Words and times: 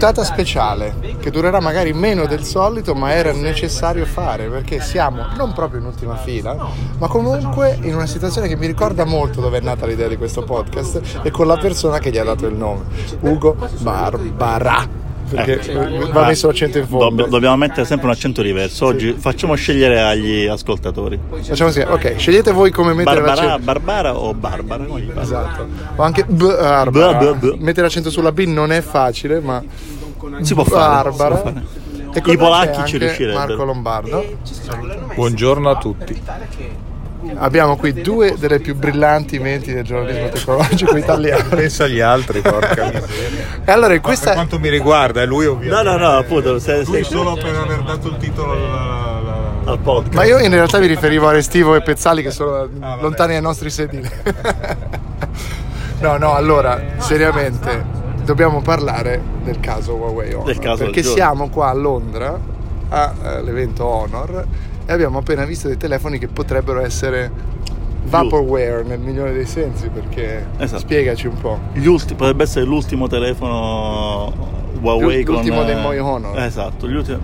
Puntata 0.00 0.24
speciale 0.24 0.94
che 1.20 1.30
durerà 1.30 1.60
magari 1.60 1.92
meno 1.92 2.24
del 2.24 2.42
solito, 2.42 2.94
ma 2.94 3.12
era 3.12 3.32
necessario 3.32 4.06
fare 4.06 4.48
perché 4.48 4.80
siamo 4.80 5.26
non 5.36 5.52
proprio 5.52 5.78
in 5.78 5.84
ultima 5.84 6.16
fila, 6.16 6.56
ma 6.96 7.06
comunque 7.06 7.76
in 7.82 7.94
una 7.94 8.06
situazione 8.06 8.48
che 8.48 8.56
mi 8.56 8.66
ricorda 8.66 9.04
molto 9.04 9.42
dove 9.42 9.58
è 9.58 9.60
nata 9.60 9.84
l'idea 9.84 10.08
di 10.08 10.16
questo 10.16 10.42
podcast 10.42 11.20
e 11.22 11.30
con 11.30 11.46
la 11.46 11.58
persona 11.58 11.98
che 11.98 12.10
gli 12.10 12.16
ha 12.16 12.24
dato 12.24 12.46
il 12.46 12.54
nome, 12.54 12.84
Ugo 13.20 13.54
Barbara. 13.80 14.99
Perché 15.30 15.60
Eh. 15.60 16.10
va 16.10 16.26
messo 16.26 16.46
l'accento 16.48 16.78
in 16.78 16.86
fondo. 16.86 17.08
Dobb- 17.22 17.28
dobbiamo 17.30 17.56
mettere 17.56 17.84
sempre 17.86 18.06
un 18.06 18.12
accento 18.12 18.42
diverso. 18.42 18.86
Oggi 18.86 19.14
facciamo 19.18 19.54
scegliere 19.54 20.00
agli 20.00 20.46
ascoltatori. 20.46 21.18
Facciamo 21.42 21.70
così, 21.70 21.80
ok, 21.80 22.14
scegliete 22.16 22.52
voi 22.52 22.70
come 22.70 22.92
mettere 22.94 23.20
Barbara, 23.20 23.42
l'accento. 23.46 23.64
Barbara 23.64 24.16
o 24.18 24.34
Barbara? 24.34 24.86
Esatto. 25.20 25.66
O 25.96 26.02
anche 26.02 26.24
Barbara. 26.24 27.18
B, 27.18 27.34
b, 27.36 27.54
b. 27.56 27.60
Mettere 27.60 27.82
l'accento 27.86 28.10
sulla 28.10 28.32
B 28.32 28.40
non 28.46 28.72
è 28.72 28.80
facile, 28.80 29.40
ma 29.40 29.62
Si 30.40 30.54
può 30.54 30.64
fare. 30.64 31.10
Barbara. 31.10 31.36
si 31.36 31.42
può 31.42 31.52
fare. 31.52 31.78
E 32.12 32.20
con 32.22 32.32
I 32.32 32.36
polacchi 32.36 32.84
ci 32.86 32.98
riuscirebbero. 32.98 33.38
Marco 33.46 33.64
Lombardo. 33.64 34.24
Buongiorno 35.14 35.70
a 35.70 35.76
tutti. 35.76 36.20
Abbiamo 37.36 37.76
qui 37.76 37.92
due 37.92 38.34
delle 38.38 38.60
più 38.60 38.74
brillanti 38.74 39.38
menti 39.38 39.72
del 39.74 39.84
giornalismo 39.84 40.28
tecnologico 40.30 40.96
italiano. 40.96 41.44
Pensa 41.54 41.84
agli 41.84 42.00
altri, 42.00 42.40
porca 42.40 42.84
miseria. 42.86 43.44
E 43.64 43.70
allora 43.72 43.94
in 43.94 44.00
Per 44.00 44.08
questa 44.08 44.32
quanto 44.32 44.58
mi 44.58 44.68
riguarda, 44.70 45.20
è 45.22 45.26
lui 45.26 45.44
No, 45.44 45.52
ovviamente. 45.52 45.90
no, 45.90 45.96
no, 45.98 46.16
appunto, 46.16 46.58
se, 46.58 46.82
Lui 46.84 47.04
se- 47.04 47.10
solo 47.10 47.34
per 47.34 47.54
aver 47.54 47.82
dato 47.82 48.08
il 48.08 48.16
titolo 48.16 48.52
alla- 48.52 49.16
alla- 49.18 49.52
al 49.64 49.78
podcast. 49.78 50.14
Ma 50.14 50.24
io 50.24 50.38
in 50.38 50.50
realtà 50.50 50.78
mi 50.78 50.86
riferivo 50.86 51.28
a 51.28 51.32
Restivo 51.32 51.74
e 51.74 51.82
Pezzali 51.82 52.22
che 52.22 52.30
sono 52.30 52.68
vabbè. 52.72 53.02
lontani 53.02 53.32
dai 53.34 53.42
nostri 53.42 53.68
sedili. 53.70 54.08
no, 56.00 56.16
no, 56.16 56.34
allora, 56.34 56.80
seriamente, 56.98 57.84
dobbiamo 58.24 58.62
parlare 58.62 59.20
del 59.42 59.60
caso 59.60 59.94
Huawei 59.94 60.32
Honor. 60.32 60.46
Del 60.46 60.58
caso 60.58 60.84
perché 60.84 61.02
siamo 61.02 61.48
qua 61.50 61.68
a 61.68 61.74
Londra 61.74 62.38
all'evento 62.88 63.84
Honor 63.84 64.44
e 64.90 64.92
abbiamo 64.92 65.18
appena 65.18 65.44
visto 65.44 65.68
dei 65.68 65.76
telefoni 65.76 66.18
che 66.18 66.26
potrebbero 66.26 66.80
essere 66.80 67.30
vaporware 68.06 68.82
nel 68.82 68.98
migliore 68.98 69.32
dei 69.32 69.46
sensi 69.46 69.88
perché 69.88 70.44
Esatto. 70.58 70.80
spiegaci 70.80 71.28
un 71.28 71.38
po'. 71.38 71.60
Gli 71.74 71.86
ulti- 71.86 72.16
potrebbe 72.16 72.42
essere 72.42 72.64
l'ultimo 72.64 73.06
telefono 73.06 74.32
Huawei 74.80 75.22
con... 75.22 75.36
L'ultimo 75.36 75.62
dei 75.62 75.76
eh, 75.76 75.80
Moi 75.80 75.98
Honor. 76.00 76.36
Esatto, 76.40 76.88
gli 76.88 76.96
ultimi... 76.96 77.18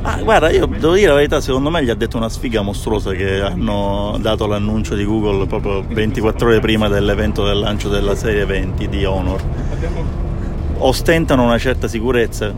Ah, 0.00 0.22
guarda, 0.22 0.48
io 0.48 0.64
devo 0.64 0.94
dire 0.94 1.08
la 1.08 1.16
verità, 1.16 1.38
secondo 1.42 1.68
me 1.68 1.84
gli 1.84 1.90
ha 1.90 1.94
detto 1.94 2.16
una 2.16 2.30
sfiga 2.30 2.62
mostruosa 2.62 3.12
che 3.12 3.42
hanno 3.42 4.16
dato 4.18 4.46
l'annuncio 4.46 4.94
di 4.94 5.04
Google 5.04 5.46
proprio 5.46 5.84
24 5.86 6.48
ore 6.48 6.60
prima 6.60 6.88
dell'evento 6.88 7.44
del 7.44 7.58
lancio 7.58 7.90
della 7.90 8.14
serie 8.14 8.46
20 8.46 8.88
di 8.88 9.04
Honor. 9.04 9.42
Ostentano 10.78 11.42
una 11.42 11.58
certa 11.58 11.88
sicurezza. 11.88 12.54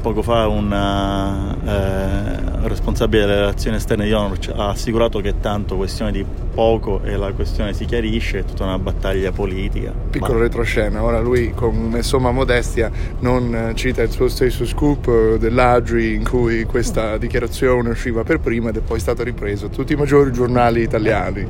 Poco 0.00 0.22
fa 0.22 0.46
un 0.46 0.72
eh, 0.72 2.66
responsabile 2.68 3.26
delle 3.26 3.40
relazioni 3.40 3.76
esterne 3.76 4.06
di 4.06 4.12
Honor 4.12 4.38
ci 4.38 4.50
ha 4.50 4.68
assicurato 4.68 5.20
che 5.20 5.40
tanto 5.40 5.76
questione 5.76 6.10
di 6.10 6.24
poco 6.54 7.02
e 7.04 7.16
la 7.16 7.32
questione 7.32 7.74
si 7.74 7.84
chiarisce, 7.84 8.38
è 8.38 8.44
tutta 8.44 8.64
una 8.64 8.78
battaglia 8.78 9.30
politica. 9.30 9.92
Piccolo 10.10 10.38
Ma- 10.38 10.44
retroscena, 10.44 11.02
ora 11.02 11.20
lui 11.20 11.52
con 11.52 11.98
somma 12.00 12.30
modestia 12.30 12.90
non 13.20 13.54
eh, 13.54 13.74
cita 13.74 14.00
il 14.00 14.10
suo 14.10 14.28
stesso 14.28 14.64
scoop 14.64 15.06
eh, 15.06 15.38
dell'Agri 15.38 16.14
in 16.14 16.24
cui 16.24 16.64
questa 16.64 17.18
dichiarazione 17.18 17.90
usciva 17.90 18.22
per 18.22 18.40
prima 18.40 18.70
ed 18.70 18.76
è 18.76 18.80
poi 18.80 19.00
stato 19.00 19.22
ripreso 19.22 19.68
tutti 19.68 19.92
i 19.92 19.96
maggiori 19.96 20.32
giornali 20.32 20.80
italiani. 20.80 21.46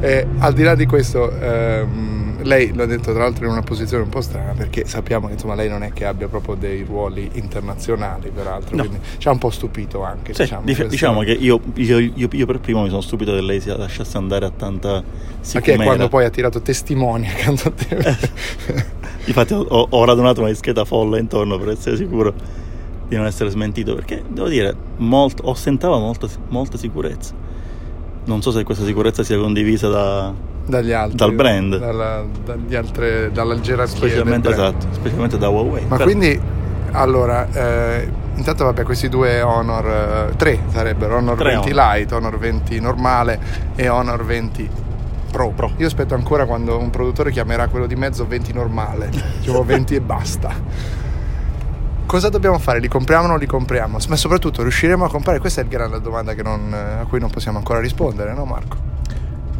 E 0.00 0.26
al 0.38 0.52
di 0.54 0.62
là 0.62 0.74
di 0.74 0.86
questo, 0.86 1.30
ehm, 1.30 2.21
lei 2.44 2.74
l'ha 2.74 2.86
detto 2.86 3.12
tra 3.12 3.22
l'altro 3.22 3.44
in 3.46 3.52
una 3.52 3.62
posizione 3.62 4.02
un 4.04 4.08
po' 4.08 4.20
strana 4.20 4.52
perché 4.52 4.84
sappiamo 4.86 5.26
che 5.26 5.34
insomma, 5.34 5.54
lei 5.54 5.68
non 5.68 5.82
è 5.82 5.92
che 5.92 6.04
abbia 6.04 6.28
proprio 6.28 6.54
dei 6.54 6.82
ruoli 6.82 7.28
internazionali 7.34 8.30
peraltro, 8.34 8.76
No. 8.76 8.84
quindi 8.84 9.04
ci 9.18 9.28
ha 9.28 9.30
un 9.30 9.38
po' 9.38 9.50
stupito 9.50 10.02
anche. 10.02 10.34
Sì, 10.34 10.42
diciamo, 10.42 10.62
dic- 10.64 10.86
diciamo 10.86 11.20
che 11.22 11.32
io, 11.32 11.60
io- 11.74 11.98
io- 11.98 12.28
io 12.30 12.46
per 12.46 12.60
primo 12.60 12.82
mi 12.82 12.88
sono 12.88 13.00
stupito 13.00 13.32
che 13.32 13.40
lei 13.40 13.60
si 13.60 13.68
lasciasse 13.68 14.16
andare 14.16 14.44
a 14.46 14.50
tanta 14.50 15.02
sicumera. 15.40 15.84
quando 15.84 16.08
poi 16.08 16.24
ha 16.24 16.30
tirato 16.30 16.60
testimoni 16.62 17.26
accanto 17.28 17.68
a 17.68 17.72
te. 17.72 18.16
Infatti 19.26 19.52
ho, 19.54 19.86
ho- 19.90 20.04
radunato 20.04 20.40
una 20.40 20.48
discheta 20.50 20.84
folle 20.84 21.18
intorno 21.20 21.56
per 21.58 21.68
essere 21.70 21.96
sicuro 21.96 22.32
di 23.06 23.16
non 23.16 23.26
essere 23.26 23.50
smentito 23.50 23.94
perché 23.94 24.22
devo 24.26 24.48
dire, 24.48 24.74
molt- 24.96 25.40
ostentava 25.44 25.98
molta, 25.98 26.26
molta 26.48 26.76
sicurezza. 26.76 27.34
Non 28.24 28.40
so 28.42 28.50
se 28.50 28.62
questa 28.64 28.84
sicurezza 28.84 29.22
sia 29.22 29.36
condivisa 29.38 29.88
da, 29.88 30.32
dagli 30.66 30.92
altri, 30.92 31.16
Dal 31.16 31.32
brand. 31.32 31.78
dalla, 31.78 32.24
dagli 32.44 32.74
altre, 32.74 33.30
dalla 33.32 33.58
gerarchia. 33.60 33.96
specialmente, 33.96 34.50
esatto, 34.50 34.86
specialmente 34.92 35.38
da 35.38 35.48
Huawei. 35.48 35.82
Ma 35.86 35.96
Però- 35.96 36.04
quindi, 36.04 36.40
allora, 36.92 37.48
eh, 37.50 38.08
intanto 38.36 38.64
vabbè, 38.64 38.82
questi 38.84 39.08
due 39.08 39.40
Honor, 39.42 40.28
eh, 40.30 40.36
tre 40.36 40.58
sarebbero, 40.68 41.16
Honor 41.16 41.36
Tre 41.36 41.50
20 41.54 41.70
Honor. 41.72 41.96
Lite, 41.96 42.14
Honor 42.14 42.38
20 42.38 42.80
normale 42.80 43.40
e 43.74 43.88
Honor 43.88 44.24
20 44.24 44.70
Pro. 45.32 45.48
Pro. 45.56 45.72
Io 45.78 45.86
aspetto 45.86 46.14
ancora 46.14 46.44
quando 46.44 46.78
un 46.78 46.90
produttore 46.90 47.30
chiamerà 47.30 47.68
quello 47.68 47.86
di 47.86 47.96
mezzo 47.96 48.26
20 48.26 48.52
normale, 48.52 49.08
dicevo 49.38 49.64
20 49.64 49.94
e 49.96 50.00
basta. 50.02 50.50
Cosa 52.04 52.28
dobbiamo 52.28 52.58
fare? 52.58 52.78
Li 52.80 52.88
compriamo 52.88 53.24
o 53.24 53.28
non 53.28 53.38
li 53.38 53.46
compriamo? 53.46 53.96
Ma 54.08 54.16
soprattutto 54.16 54.60
riusciremo 54.60 55.04
a 55.06 55.08
comprare? 55.08 55.38
Questa 55.38 55.62
è 55.62 55.64
la 55.64 55.70
grande 55.70 56.00
domanda 56.02 56.34
che 56.34 56.42
non- 56.42 56.74
a 56.74 57.06
cui 57.08 57.18
non 57.18 57.30
possiamo 57.30 57.56
ancora 57.56 57.80
rispondere, 57.80 58.34
no 58.34 58.44
Marco? 58.44 58.76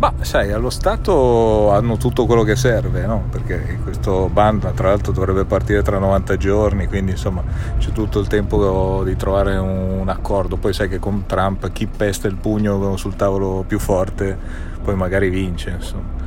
Ma 0.02 0.12
sai, 0.22 0.50
allo 0.50 0.68
Stato 0.68 1.70
hanno 1.70 1.96
tutto 1.96 2.26
quello 2.26 2.42
che 2.42 2.56
serve, 2.56 3.06
no? 3.06 3.26
Perché 3.30 3.78
questo 3.84 4.28
ban 4.28 4.58
tra 4.74 4.88
l'altro 4.88 5.12
dovrebbe 5.12 5.44
partire 5.44 5.80
tra 5.82 6.00
90 6.00 6.36
giorni, 6.38 6.88
quindi 6.88 7.12
insomma 7.12 7.44
c'è 7.78 7.92
tutto 7.92 8.18
il 8.18 8.26
tempo 8.26 9.04
di 9.04 9.14
trovare 9.14 9.56
un 9.58 10.08
accordo. 10.08 10.56
Poi 10.56 10.72
sai 10.72 10.88
che 10.88 10.98
con 10.98 11.22
Trump 11.26 11.70
chi 11.70 11.86
pesta 11.86 12.26
il 12.26 12.34
pugno 12.34 12.96
sul 12.96 13.14
tavolo 13.14 13.62
più 13.64 13.78
forte 13.78 14.36
poi 14.82 14.96
magari 14.96 15.28
vince, 15.28 15.70
insomma. 15.70 16.20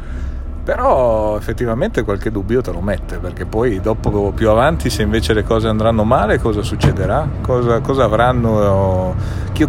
Però 0.64 1.36
effettivamente 1.36 2.04
qualche 2.04 2.32
dubbio 2.32 2.62
te 2.62 2.72
lo 2.72 2.80
mette, 2.80 3.18
perché 3.18 3.46
poi 3.46 3.82
dopo 3.82 4.32
più 4.32 4.50
avanti 4.50 4.90
se 4.90 5.02
invece 5.02 5.34
le 5.34 5.44
cose 5.44 5.68
andranno 5.68 6.06
male 6.06 6.40
cosa 6.40 6.62
succederà? 6.62 7.28
Cosa, 7.42 7.82
cosa 7.82 8.06
avranno, 8.06 9.16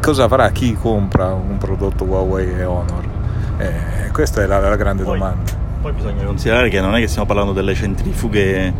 cosa 0.00 0.22
avrà 0.22 0.50
chi 0.50 0.74
compra 0.74 1.34
un 1.34 1.58
prodotto 1.58 2.04
Huawei 2.04 2.54
e 2.54 2.64
Honor? 2.64 3.05
Eh, 3.58 4.10
questa 4.12 4.42
è 4.42 4.46
la, 4.46 4.58
la 4.58 4.76
grande 4.76 5.02
Poi- 5.02 5.18
domanda. 5.18 5.64
Poi 5.80 5.92
bisogna 5.92 6.24
considerare 6.24 6.68
che 6.68 6.80
non 6.80 6.96
è 6.96 7.00
che 7.00 7.06
stiamo 7.06 7.26
parlando 7.26 7.52
delle 7.52 7.74
centrifughe 7.74 8.72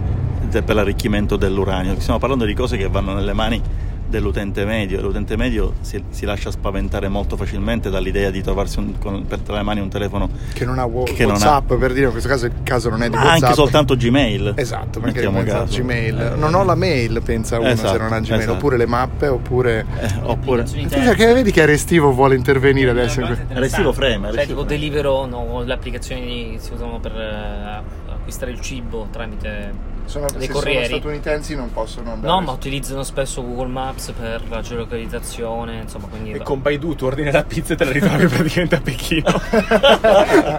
per 0.50 0.74
l'arricchimento 0.74 1.36
dell'uranio, 1.36 1.94
stiamo 2.00 2.18
parlando 2.18 2.44
di 2.44 2.54
cose 2.54 2.76
che 2.76 2.88
vanno 2.88 3.12
nelle 3.12 3.32
mani 3.32 3.60
dell'utente 4.08 4.64
medio. 4.64 5.00
L'utente 5.00 5.36
medio 5.36 5.74
si, 5.80 6.02
si 6.10 6.24
lascia 6.24 6.50
spaventare 6.50 7.08
molto 7.08 7.36
facilmente 7.36 7.90
dall'idea 7.90 8.30
di 8.30 8.42
trovarsi 8.42 8.78
un- 8.78 8.98
con, 8.98 9.26
per 9.26 9.40
tra 9.40 9.56
le 9.56 9.62
mani 9.62 9.80
un 9.80 9.88
telefono 9.88 10.28
Che 10.52 10.64
non 10.64 10.78
ha 10.78 10.84
Wha- 10.84 11.04
Che 11.04 11.22
non 11.24 11.30
ha- 11.32 11.38
WhatsApp, 11.38 11.72
per 11.74 11.92
dire, 11.92 12.06
in 12.06 12.10
questo 12.12 12.28
caso 12.28 12.46
il 12.46 12.52
caso 12.62 12.88
non 12.88 13.02
è 13.02 13.08
di 13.08 13.14
ma 13.16 13.22
WhatsApp. 13.24 13.42
anche 13.42 13.54
soltanto 13.54 13.96
Gmail. 13.96 14.52
Esatto, 14.56 15.00
perché 15.00 15.28
pensa 15.28 15.58
caso. 15.58 15.80
Gmail. 15.80 16.20
Eh, 16.20 16.36
Non 16.36 16.54
ho 16.54 16.64
la 16.64 16.74
mail, 16.74 17.20
pensa 17.22 17.58
uno 17.58 17.66
se 17.68 17.72
esatto, 17.74 17.98
non 18.02 18.12
ha 18.12 18.20
Gmail, 18.20 18.40
esatto. 18.40 18.56
oppure 18.56 18.76
le 18.76 18.86
mappe, 18.86 19.26
oppure... 19.28 19.84
eh, 20.00 20.10
oppure 20.22 20.66
Scusa, 20.66 21.14
che 21.14 21.32
vedi 21.32 21.50
che 21.52 21.64
Restivo 21.66 22.12
vuole 22.12 22.34
intervenire 22.36 22.90
adesso? 22.90 23.20
in 23.20 23.36
Restivo 23.48 23.92
freme, 23.92 24.32
Cioè, 24.32 24.46
tipo 24.46 24.64
freme. 24.64 24.68
Deliveroo, 24.68 25.26
no, 25.26 25.62
le 25.62 25.72
applicazioni 25.72 26.52
che 26.52 26.58
si 26.60 26.72
usano 26.72 26.98
per 27.00 27.12
eh, 27.12 28.12
acquistare 28.12 28.50
il 28.52 28.60
cibo 28.60 29.08
tramite 29.10 29.94
Sono, 30.06 30.26
dei 30.36 30.46
se 30.46 30.52
corrieri. 30.52 30.86
sono 30.86 30.98
statunitensi 30.98 31.54
non 31.54 31.72
possono 31.72 32.12
andare. 32.12 32.32
No, 32.32 32.40
ma 32.40 32.52
utilizzano 32.52 33.02
spesso 33.02 33.42
Google 33.44 33.66
Maps 33.66 34.12
per 34.18 34.42
la 34.48 34.60
geolocalizzazione, 34.60 35.80
insomma, 35.82 36.06
quindi 36.08 36.30
E 36.30 36.38
con 36.38 36.62
Baidu 36.62 36.94
tu 36.94 37.04
ordini 37.06 37.30
la 37.30 37.44
pizza 37.44 37.74
e 37.74 37.76
te 37.76 37.84
la 37.84 37.90
ritrovi 37.92 38.26
praticamente 38.28 38.74
a 38.76 38.80
Pechino. 38.80 39.40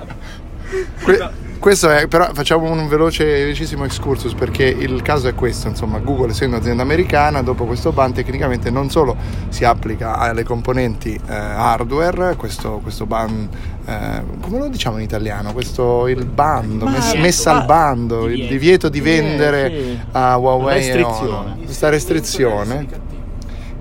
Que- 1.03 1.29
questo 1.59 1.89
è, 1.89 2.07
però 2.07 2.29
facciamo 2.33 2.69
un 2.69 2.87
veloce, 2.87 3.25
velocissimo 3.25 3.83
excursus 3.83 4.33
perché 4.33 4.65
il 4.65 5.01
caso 5.01 5.27
è 5.27 5.33
questo, 5.33 5.67
insomma, 5.67 5.99
Google 5.99 6.31
essendo 6.31 6.55
un'azienda 6.55 6.83
americana, 6.83 7.41
dopo 7.41 7.65
questo 7.65 7.91
ban 7.91 8.13
tecnicamente 8.13 8.69
non 8.69 8.89
solo 8.89 9.15
si 9.49 9.63
applica 9.63 10.17
alle 10.17 10.43
componenti 10.43 11.13
eh, 11.13 11.33
hardware, 11.33 12.35
questo, 12.35 12.79
questo 12.81 13.05
ban, 13.05 13.49
eh, 13.85 14.23
come 14.41 14.59
lo 14.59 14.67
diciamo 14.67 14.97
in 14.97 15.03
italiano? 15.03 15.53
Questo, 15.53 16.07
il 16.07 16.25
bando, 16.25 16.85
Ma- 16.85 16.91
mess- 16.91 17.05
divieto, 17.07 17.21
messa 17.21 17.55
al 17.55 17.65
bando, 17.65 18.27
il 18.27 18.47
divieto. 18.47 18.89
di 18.89 19.01
vendere 19.01 19.69
sì. 19.69 19.99
a 20.11 20.37
Huawei 20.37 20.89
e. 20.89 21.01
Honor. 21.01 21.55
questa 21.63 21.89
restrizione 21.89 23.15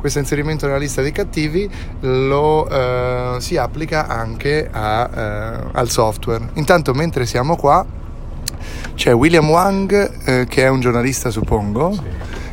questo 0.07 0.21
inserimento 0.21 0.67
nella 0.67 0.79
lista 0.79 1.03
dei 1.03 1.11
cattivi 1.11 1.69
lo 2.03 2.69
eh, 2.69 3.41
si 3.41 3.57
applica 3.57 4.07
anche 4.07 4.69
a, 4.71 5.11
eh, 5.13 5.69
al 5.73 5.91
software. 5.91 6.51
Intanto 6.55 6.95
mentre 6.95 7.27
siamo 7.27 7.57
qua 7.57 7.85
c'è 8.95 9.13
William 9.13 9.51
Wang 9.51 10.11
eh, 10.25 10.47
che 10.49 10.63
è 10.63 10.69
un 10.69 10.79
giornalista 10.79 11.31
suppongo, 11.31 11.93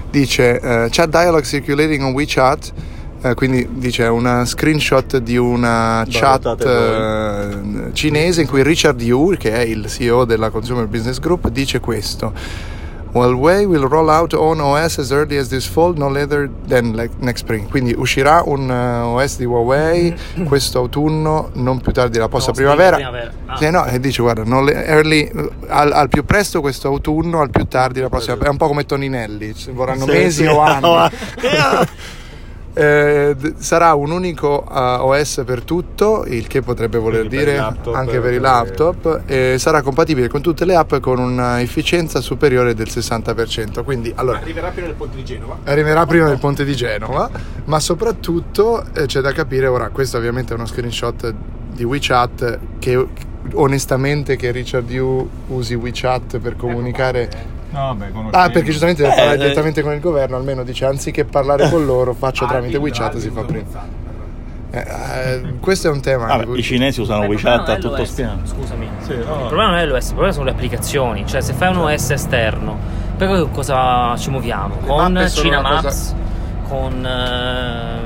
dice 0.10 0.60
eh, 0.60 0.88
chat 0.90 1.10
dialogue 1.10 1.44
circulating 1.44 2.02
on 2.02 2.14
WeChat 2.14 2.74
eh, 3.22 3.36
quindi 3.36 3.68
dice 3.74 4.06
una 4.06 4.46
screenshot 4.46 5.18
di 5.18 5.38
una 5.38 6.04
chat 6.10 6.42
Valutate 6.42 7.88
eh, 7.90 7.94
cinese 7.94 8.42
in 8.42 8.48
cui 8.48 8.64
Richard 8.64 9.00
Yu, 9.00 9.36
che 9.38 9.52
è 9.52 9.60
il 9.60 9.86
CEO 9.88 10.26
della 10.26 10.50
Consumer 10.50 10.88
Business 10.88 11.20
Group, 11.20 11.50
dice 11.50 11.80
questo. 11.80 12.72
Huawei 13.14 13.66
will 13.66 13.88
roll 13.88 14.10
out 14.10 14.34
on 14.34 14.60
OS 14.60 14.98
as 14.98 15.12
early 15.12 15.38
as 15.38 15.48
this 15.50 15.68
fall, 15.68 15.94
no 15.96 16.10
later 16.10 16.50
than 16.68 16.94
like 16.96 17.14
next 17.20 17.42
spring. 17.42 17.70
Quindi 17.70 17.94
uscirà 17.96 18.42
un 18.46 18.68
uh, 18.70 19.16
OS 19.16 19.38
di 19.38 19.46
Huawei 19.46 20.16
questo 20.46 20.80
autunno, 20.80 21.50
non 21.54 21.80
più 21.80 21.92
tardi 21.92 22.18
la 22.18 22.28
prossima 22.28 22.54
spring, 22.56 22.72
primavera. 22.72 22.96
primavera. 22.98 23.32
Ah. 23.46 23.58
Sì, 23.58 23.70
no, 23.70 23.86
e 23.86 24.00
dice 24.00 24.22
guarda, 24.24 24.44
non 24.44 24.66
le- 24.66 24.84
early, 24.86 25.30
al, 25.68 25.92
al 25.92 26.10
più 26.10 26.26
presto 26.26 26.60
questo 26.60 26.88
autunno, 26.88 27.40
al 27.42 27.52
più 27.52 27.66
tardi 27.68 28.00
la 28.02 28.10
prossima. 28.10 28.36
È 28.38 28.48
un 28.48 28.58
po' 28.58 28.68
come 28.68 28.86
Toninelli, 28.86 29.54
ci 29.54 29.70
vorranno 29.72 30.06
Sì, 30.06 30.12
mesi 30.12 30.44
sì. 30.44 30.46
o 30.48 30.60
anni. 30.60 31.12
Eh, 32.76 33.36
sarà 33.58 33.94
un 33.94 34.12
unico 34.12 34.66
uh, 34.68 35.06
OS 35.06 35.44
per 35.46 35.62
tutto, 35.62 36.26
il 36.26 36.48
che 36.48 36.62
potrebbe 36.62 36.98
voler 36.98 37.28
Quindi 37.28 37.36
per 37.36 37.46
dire 37.46 37.58
laptop, 37.58 37.96
anche 37.96 38.20
per 38.20 38.32
i 38.32 38.40
per- 38.40 38.42
laptop, 38.42 39.22
e 39.26 39.56
sarà 39.60 39.82
compatibile 39.82 40.28
con 40.28 40.42
tutte 40.42 40.66
le 40.66 40.76
app 40.76 40.96
con 40.96 41.20
un'efficienza 41.20 42.20
superiore 42.20 42.74
del 42.74 42.88
60%. 42.90 43.84
Quindi, 43.84 44.12
allora, 44.16 44.40
Arriverà 44.40 44.70
prima 44.70 44.88
del 44.88 44.96
ponte 44.96 45.16
di 45.16 45.24
Genova. 45.24 45.58
arriverà 45.64 46.06
prima 46.06 46.28
del 46.28 46.40
ponte 46.40 46.66
di 46.66 46.76
Genova, 46.76 47.30
ma 47.66 47.80
soprattutto 47.80 48.84
eh, 48.94 49.06
c'è 49.06 49.22
da 49.22 49.32
capire, 49.32 49.68
ora 49.68 49.90
questo 49.90 50.18
ovviamente 50.18 50.54
è 50.54 50.56
uno 50.56 50.66
screenshot 50.66 51.34
di 51.74 51.84
WeChat 51.84 52.60
che 52.80 53.08
onestamente 53.54 54.36
che 54.36 54.52
Richard 54.52 54.90
Yu 54.90 55.30
usi 55.48 55.76
WeChat 55.76 56.40
per 56.40 56.56
comunicare... 56.56 57.62
No, 57.74 57.96
beh, 57.96 58.12
Ah, 58.32 58.50
perché 58.50 58.70
giustamente 58.70 59.02
deve 59.02 59.14
Eh, 59.14 59.18
parlare 59.18 59.38
eh. 59.38 59.42
direttamente 59.42 59.82
con 59.82 59.94
il 59.94 60.00
governo, 60.00 60.36
almeno 60.38 60.64
dice 60.64 60.86
anziché 60.86 61.26
parlare 61.26 61.70
con 61.70 61.84
loro 61.86 62.14
faccio 62.14 62.46
tramite 62.46 62.78
WeChat 62.78 63.18
si 63.18 63.30
fa 63.30 63.42
prima. 63.42 63.66
Eh, 64.70 64.80
eh, 64.80 65.54
questo 65.60 65.88
è 65.88 65.92
un 65.92 66.00
tema. 66.02 66.38
Di 66.38 66.46
cui- 66.46 66.60
I 66.60 66.64
cinesi 66.64 67.02
usano 67.02 67.24
Eh, 67.24 67.28
WeChat 67.28 67.70
a 67.70 67.76
tutto 67.78 68.06
spiano. 68.06 68.42
Scusami. 68.46 68.88
Sì, 69.02 69.16
no. 69.16 69.20
Il 69.42 69.46
problema 69.48 69.70
non 69.72 69.78
è 69.80 69.86
l'OS, 69.86 70.04
il 70.06 70.10
problema 70.12 70.34
sono 70.34 70.46
le 70.46 70.52
applicazioni. 70.52 71.26
Cioè, 71.28 71.42
se 71.42 71.54
fai 71.54 71.70
un 71.70 71.78
OS 71.78 72.10
esterno, 72.12 72.78
poi 73.18 73.28
con 73.28 73.52
cosa 73.52 74.16
ci 74.18 74.30
muoviamo? 74.30 74.76
Con 74.86 75.12
mappe 75.14 75.28
sono 75.30 75.44
Cina 75.44 75.60
una 75.60 75.70
cosa- 75.70 75.82
Maps, 75.84 76.16
con. 76.68 77.06
ehm, 77.06 78.00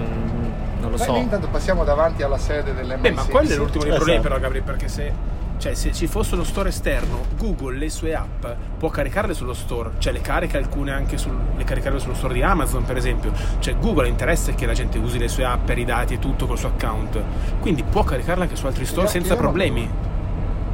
non 0.81 0.92
lo 0.92 0.98
Beh, 0.98 1.04
so. 1.04 1.12
noi 1.12 1.22
intanto 1.22 1.48
passiamo 1.50 1.84
davanti 1.84 2.24
alla 2.24 2.38
sede 2.38 2.74
dell'MSI. 2.74 3.02
Beh, 3.02 3.12
ma 3.12 3.24
quello 3.24 3.50
è 3.50 3.56
l'ultimo 3.56 3.84
dei 3.84 3.92
Esatto. 3.92 3.96
problemi 3.96 4.22
però, 4.22 4.40
Gabriele, 4.40 4.66
perché 4.66 4.88
se... 4.88 5.36
Cioè, 5.57 5.74
se 5.74 5.92
ci 5.92 6.06
fosse 6.06 6.36
uno 6.36 6.44
store 6.44 6.69
esterno, 6.69 7.25
Google 7.36 7.77
le 7.77 7.89
sue 7.89 8.13
app 8.13 8.45
può 8.77 8.89
caricarle 8.89 9.33
sullo 9.33 9.54
store, 9.54 9.92
cioè 9.98 10.13
le 10.13 10.21
carica 10.21 10.57
alcune 10.57 10.92
anche 10.92 11.18
sul, 11.18 11.36
le 11.57 11.63
caricarle 11.63 12.00
sullo 12.00 12.13
store 12.13 12.36
di 12.36 12.44
Amazon, 12.44 12.86
per 12.86 12.95
esempio. 12.95 13.31
Cioè, 13.59 13.77
Google 13.77 14.06
ha 14.06 14.09
interesse 14.09 14.54
che 14.54 14.68
la 14.68 14.74
gente 14.74 15.00
usi 15.00 15.18
le 15.18 15.27
sue 15.27 15.45
app 15.45 15.65
per 15.65 15.77
i 15.80 15.86
dati 15.86 16.13
e 16.13 16.19
tutto 16.19 16.45
col 16.45 16.57
suo 16.57 16.69
account. 16.69 17.21
Quindi 17.59 17.83
può 17.83 18.04
caricarle 18.04 18.44
anche 18.44 18.56
su 18.56 18.65
altri 18.68 18.86
store 18.86 19.07
senza 19.07 19.36
problemi. 19.36 19.89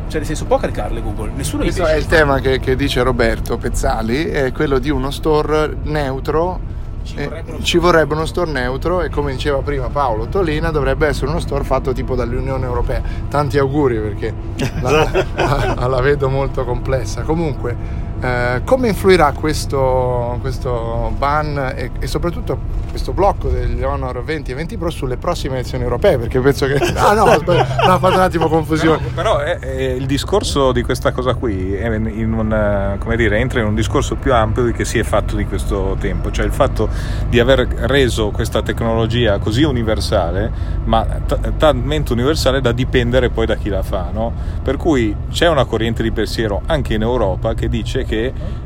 Cioè, 0.08 0.18
nel 0.18 0.26
senso, 0.26 0.46
può 0.46 0.58
caricarle 0.58 1.02
Google, 1.02 1.32
nessuno 1.34 1.64
gli 1.64 1.68
Questo 1.68 1.86
è 1.86 1.96
il 1.96 2.06
tema 2.06 2.40
che, 2.40 2.60
che 2.60 2.76
dice 2.76 3.02
Roberto 3.02 3.58
Pezzali, 3.58 4.26
è 4.26 4.52
quello 4.52 4.80
di 4.80 4.90
uno 4.90 5.12
store 5.12 5.78
neutro. 5.84 6.60
Ci 7.04 7.16
Eh, 7.18 7.28
vorrebbe 7.28 7.52
uno 7.52 7.62
ci 7.62 7.78
vorrebbe 7.78 8.14
uno 8.14 8.26
store 8.26 8.52
neutro 8.52 9.02
e 9.02 9.10
come 9.10 9.32
diceva 9.34 9.58
prima 9.60 9.88
Paolo 9.88 10.28
Tolina 10.28 10.72
dovrebbe 10.72 11.08
essere 11.08 11.28
uno 11.28 11.40
store 11.40 11.64
fatto 11.64 11.92
tipo 11.94 12.16
dall'Unione 12.16 12.66
Europea. 12.66 13.02
Tanti 13.30 13.58
auguri 13.58 14.00
perché 14.00 14.34
la, 14.82 14.90
la- 15.36 15.88
la 15.88 16.02
vedo 16.02 16.30
molto 16.30 16.64
complessa. 16.64 17.22
Comunque, 17.22 17.76
eh, 18.24 18.62
come 18.64 18.88
influirà 18.88 19.34
questo, 19.34 20.38
questo 20.40 21.14
ban 21.18 21.74
e, 21.76 21.92
e 22.00 22.08
soprattutto 22.08 22.58
questo 22.90 23.12
blocco 23.12 23.50
degli 23.50 23.84
Honor 23.84 24.24
20 24.24 24.52
e 24.52 24.56
20 24.56 24.78
Pro 24.78 24.90
sulle 24.90 25.18
prossime 25.18 25.56
elezioni 25.56 25.84
europee? 25.84 26.18
Perché 26.18 26.40
penso 26.40 26.66
che... 26.68 26.76
Ah 26.96 27.14
no, 27.14 27.26
aspetta, 27.28 27.86
no, 27.86 27.94
ho 27.96 28.00
fatto 28.00 28.16
un 28.16 28.22
attimo 28.22 28.48
confusione. 28.48 29.08
Però, 29.14 29.38
però 29.38 29.40
è- 29.40 29.60
è 29.60 29.82
il 29.92 30.06
discorso 30.06 30.72
di 30.72 30.84
questa 30.84 31.12
cosa 31.12 31.34
qui 31.34 31.74
è 31.74 31.94
in 31.94 32.34
un, 32.34 32.96
come 33.00 33.16
dire, 33.18 33.40
entra 33.40 33.60
in 33.60 33.66
un 33.66 33.76
discorso 33.76 34.16
più 34.16 34.34
ampio 34.34 34.64
di 34.64 34.72
che 34.72 34.86
si 34.86 35.00
è 35.00 35.04
fatto 35.04 35.36
di 35.36 35.46
questo 35.46 35.98
tempo, 36.00 36.32
cioè 36.32 36.46
il 36.46 36.54
fatto 36.54 36.88
di 37.28 37.40
aver 37.42 37.68
reso 37.68 38.30
questa 38.30 38.62
tecnologia 38.62 39.38
così 39.40 39.64
universale, 39.64 40.50
ma 40.86 41.04
t- 41.04 41.58
talmente 41.58 42.14
universale 42.14 42.62
da 42.62 42.72
dipendere 42.72 43.30
poi 43.30 43.46
da 43.46 43.56
chi 43.56 43.68
la 43.70 43.84
fa. 43.84 44.10
no? 44.14 44.32
Per 44.64 44.78
cui 44.78 45.14
c'è 45.30 45.50
una 45.50 45.66
corrente 45.66 46.04
di 46.04 46.12
pensiero 46.12 46.62
anche 46.68 46.94
in 46.94 47.02
Europa 47.02 47.54
che 47.54 47.68
dice 47.68 48.06
che 48.06 48.13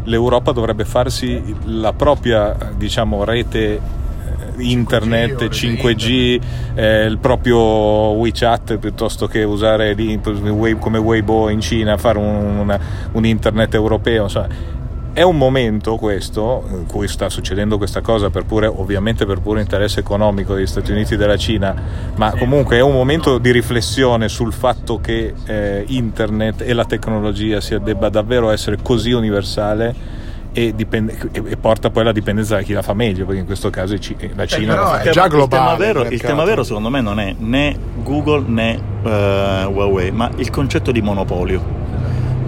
l'Europa 0.04 0.52
dovrebbe 0.52 0.86
farsi 0.86 1.56
la 1.66 1.94
propria 1.94 2.56
diciamo, 2.76 3.24
rete 3.24 3.74
eh, 3.76 3.82
internet, 4.58 5.44
5G, 5.44 5.82
5G, 5.82 6.42
eh, 6.76 7.06
il 7.06 7.18
proprio 7.18 7.58
WeChat 7.58 8.78
piuttosto 8.78 9.28
che 9.28 9.44
usare 9.44 9.94
lì, 9.94 10.20
come 10.80 10.98
Weibo 10.98 11.50
in 11.50 11.62
Cina, 11.62 11.98
fare 11.98 12.18
un, 12.18 12.80
un 13.12 13.26
internet 13.26 13.74
europeo. 13.74 14.24
insomma. 14.24 14.76
È 15.18 15.24
un 15.24 15.36
momento 15.36 15.96
questo, 15.96 16.64
in 16.70 16.86
cui 16.86 17.08
sta 17.08 17.28
succedendo 17.28 17.80
questa 17.80 18.02
cosa, 18.02 18.30
per 18.30 18.46
pure, 18.46 18.68
ovviamente 18.68 19.26
per 19.26 19.40
puro 19.40 19.60
interesse 19.60 20.00
economico 20.02 20.54
degli 20.54 20.68
Stati 20.68 20.92
Uniti 20.92 21.16
e 21.16 21.18
della 21.18 21.38
Cina, 21.38 21.74
ma 22.18 22.30
comunque 22.38 22.78
è 22.78 22.82
un 22.82 22.92
momento 22.92 23.40
di 23.40 23.50
riflessione 23.50 24.30
sul 24.30 24.54
fatto 24.54 25.00
che 25.02 25.34
eh, 25.48 25.86
internet 25.88 26.62
e 26.62 26.72
la 26.74 26.86
tecnologia 26.86 27.60
sia, 27.62 27.80
debba 27.80 28.10
davvero 28.10 28.52
essere 28.52 28.78
così 28.80 29.12
universale 29.12 29.96
e, 30.54 30.76
dipende- 30.76 31.18
e- 31.32 31.58
porta 31.58 31.90
poi 31.90 32.04
alla 32.04 32.12
dipendenza 32.12 32.58
da 32.58 32.62
chi 32.62 32.74
la 32.74 32.84
fa 32.84 32.94
meglio, 32.94 33.26
perché 33.26 33.40
in 33.40 33.48
questo 33.48 33.72
caso 33.72 33.96
la 34.36 34.46
Cina 34.46 34.74
però 34.76 34.84
la 34.84 34.98
fa 35.00 35.02
è 35.02 35.10
già 35.10 35.28
globale 35.28 35.72
Il 35.72 35.78
tema, 35.78 35.94
vero, 35.94 36.14
il 36.14 36.22
tema 36.22 36.44
vero, 36.44 36.62
secondo 36.64 36.92
me, 36.92 37.02
non 37.02 37.20
è 37.20 37.34
né 37.36 37.76
Google 38.04 38.44
né 38.46 38.80
eh, 39.04 39.66
Huawei, 39.66 40.12
ma 40.12 40.30
il 40.36 40.52
concetto 40.52 40.92
di 40.92 41.02
monopolio. 41.02 41.60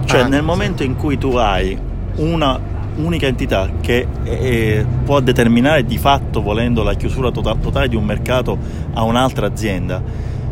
Cioè, 0.04 0.20
Ah, 0.20 0.28
nel 0.28 0.38
sì. 0.38 0.44
momento 0.44 0.84
in 0.84 0.94
cui 0.94 1.18
tu 1.18 1.34
hai 1.34 1.88
una 2.16 2.78
unica 2.96 3.26
entità 3.26 3.70
che 3.80 4.06
eh, 4.24 4.84
può 5.04 5.20
determinare 5.20 5.84
di 5.84 5.98
fatto, 5.98 6.42
volendo, 6.42 6.82
la 6.82 6.94
chiusura 6.94 7.30
tota- 7.30 7.54
totale 7.54 7.88
di 7.88 7.96
un 7.96 8.04
mercato 8.04 8.58
a 8.92 9.02
un'altra 9.04 9.46
azienda, 9.46 10.02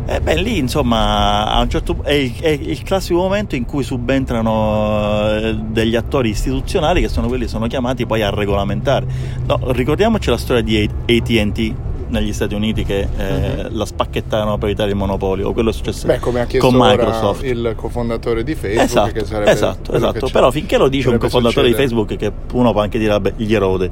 e 0.05 0.21
beh, 0.21 0.41
lì 0.41 0.57
insomma 0.57 1.45
a 1.45 1.61
un 1.61 1.69
certo 1.69 2.01
è 2.01 2.13
il, 2.13 2.33
è 2.39 2.47
il 2.47 2.81
classico 2.81 3.19
momento 3.19 3.55
in 3.55 3.65
cui 3.65 3.83
subentrano 3.83 5.35
eh, 5.35 5.55
degli 5.67 5.95
attori 5.95 6.29
istituzionali 6.29 7.01
che 7.01 7.09
sono 7.09 7.27
quelli 7.27 7.43
che 7.43 7.49
sono 7.49 7.67
chiamati 7.67 8.07
poi 8.07 8.23
a 8.23 8.31
regolamentare. 8.31 9.05
No, 9.45 9.59
ricordiamoci 9.71 10.31
la 10.31 10.37
storia 10.37 10.63
di 10.63 10.89
ATT 11.05 11.73
negli 12.09 12.33
Stati 12.33 12.53
Uniti 12.53 12.83
che 12.83 13.07
eh, 13.17 13.67
la 13.69 13.85
spacchettarono 13.85 14.57
per 14.57 14.69
evitare 14.69 14.89
il 14.89 14.95
monopolio, 14.95 15.47
o 15.49 15.53
quello 15.53 15.69
è 15.69 15.73
successo. 15.73 16.05
Beh, 16.07 16.19
come 16.19 16.41
ha 16.41 16.47
con 16.57 16.73
Microsoft. 16.75 17.43
il 17.43 17.73
cofondatore 17.75 18.43
di 18.43 18.55
Facebook, 18.55 18.83
Esatto, 18.85 19.11
che 19.11 19.25
sarebbe 19.25 19.51
esatto, 19.51 19.93
esatto. 19.93 20.29
però 20.31 20.51
finché 20.51 20.77
lo 20.77 20.87
dice 20.89 21.09
un 21.09 21.17
cofondatore 21.17 21.67
di 21.67 21.73
succedere. 21.73 21.95
Facebook 22.05 22.15
che 22.19 22.31
uno 22.57 22.71
può 22.71 22.81
anche 22.81 22.99
dire 22.99 23.11
vabbè 23.11 23.33
gli 23.37 23.53
erode. 23.53 23.91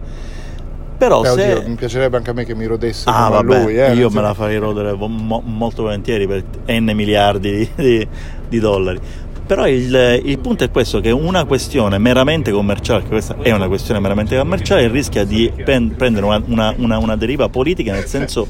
Però 0.97 1.21
Beh, 1.21 1.27
se... 1.29 1.53
oddio, 1.53 1.69
mi 1.69 1.75
piacerebbe 1.75 2.17
anche 2.17 2.29
a 2.31 2.33
me 2.33 2.43
che 2.43 2.55
mi 2.55 2.65
rodesse 2.65 3.07
Ah, 3.07 3.29
vabbè, 3.29 3.63
lui, 3.63 3.77
eh, 3.79 3.93
io 3.93 4.09
me 4.09 4.19
la 4.21 4.33
farei 4.33 4.57
rodere 4.57 4.93
mo- 4.93 5.43
molto 5.45 5.83
volentieri 5.83 6.25
per 6.25 6.43
n 6.65 6.91
miliardi 6.95 7.51
di, 7.51 7.69
di- 7.75 8.07
di 8.49 8.59
dollari. 8.59 8.99
Però 9.47 9.67
il, 9.67 10.21
il 10.25 10.39
punto 10.39 10.63
è 10.65 10.69
questo: 10.69 10.99
che 10.99 11.09
una 11.11 11.45
questione 11.45 11.97
meramente 11.97 12.51
commerciale, 12.51 13.03
che 13.03 13.07
questa 13.07 13.37
è 13.41 13.51
una 13.53 13.67
questione 13.67 13.99
meramente 13.99 14.37
commerciale, 14.37 14.87
rischia 14.89 15.23
di 15.23 15.51
pen- 15.63 15.95
prendere 15.95 16.25
una, 16.25 16.41
una- 16.45 16.73
una- 16.77 16.97
una 16.97 17.15
deriva 17.15 17.47
politica 17.49 17.93
nel 17.93 18.05
senso 18.05 18.45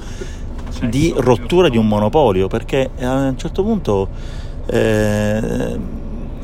di 0.89 1.13
rottura 1.15 1.69
di 1.69 1.77
un 1.77 1.87
monopolio. 1.87 2.47
Perché 2.47 2.89
a 2.99 3.13
un 3.13 3.37
certo 3.37 3.63
punto. 3.63 4.09
eh, 4.65 5.95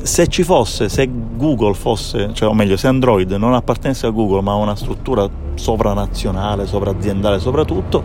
se 0.04 0.26
ci 0.26 0.42
fosse, 0.42 0.90
se 0.90 1.08
Google 1.34 1.72
fosse, 1.72 2.28
cioè 2.34 2.46
o 2.50 2.52
meglio, 2.52 2.76
se 2.76 2.88
Android 2.88 3.30
non 3.32 3.54
appartenesse 3.54 4.06
a 4.06 4.10
Google 4.10 4.42
ma 4.42 4.52
a 4.52 4.56
una 4.56 4.76
struttura 4.76 5.26
sovranazionale, 5.54 6.66
sovraziendale 6.66 7.38
soprattutto, 7.38 8.02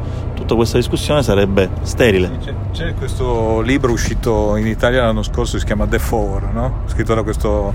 tutta 0.50 0.56
questa 0.56 0.77
discussione 0.77 1.22
sarebbe 1.22 1.70
sterile. 1.84 2.32
C'è, 2.41 2.53
c'è 2.72 2.94
questo 2.96 3.62
libro 3.62 3.91
uscito 3.91 4.56
in 4.56 4.65
Italia 4.65 5.03
l'anno 5.03 5.22
scorso, 5.22 5.60
si 5.60 5.65
chiama 5.65 5.86
The 5.86 6.00
Four, 6.00 6.51
no? 6.51 6.82
scritto 6.88 7.13
da 7.13 7.22
questo 7.22 7.74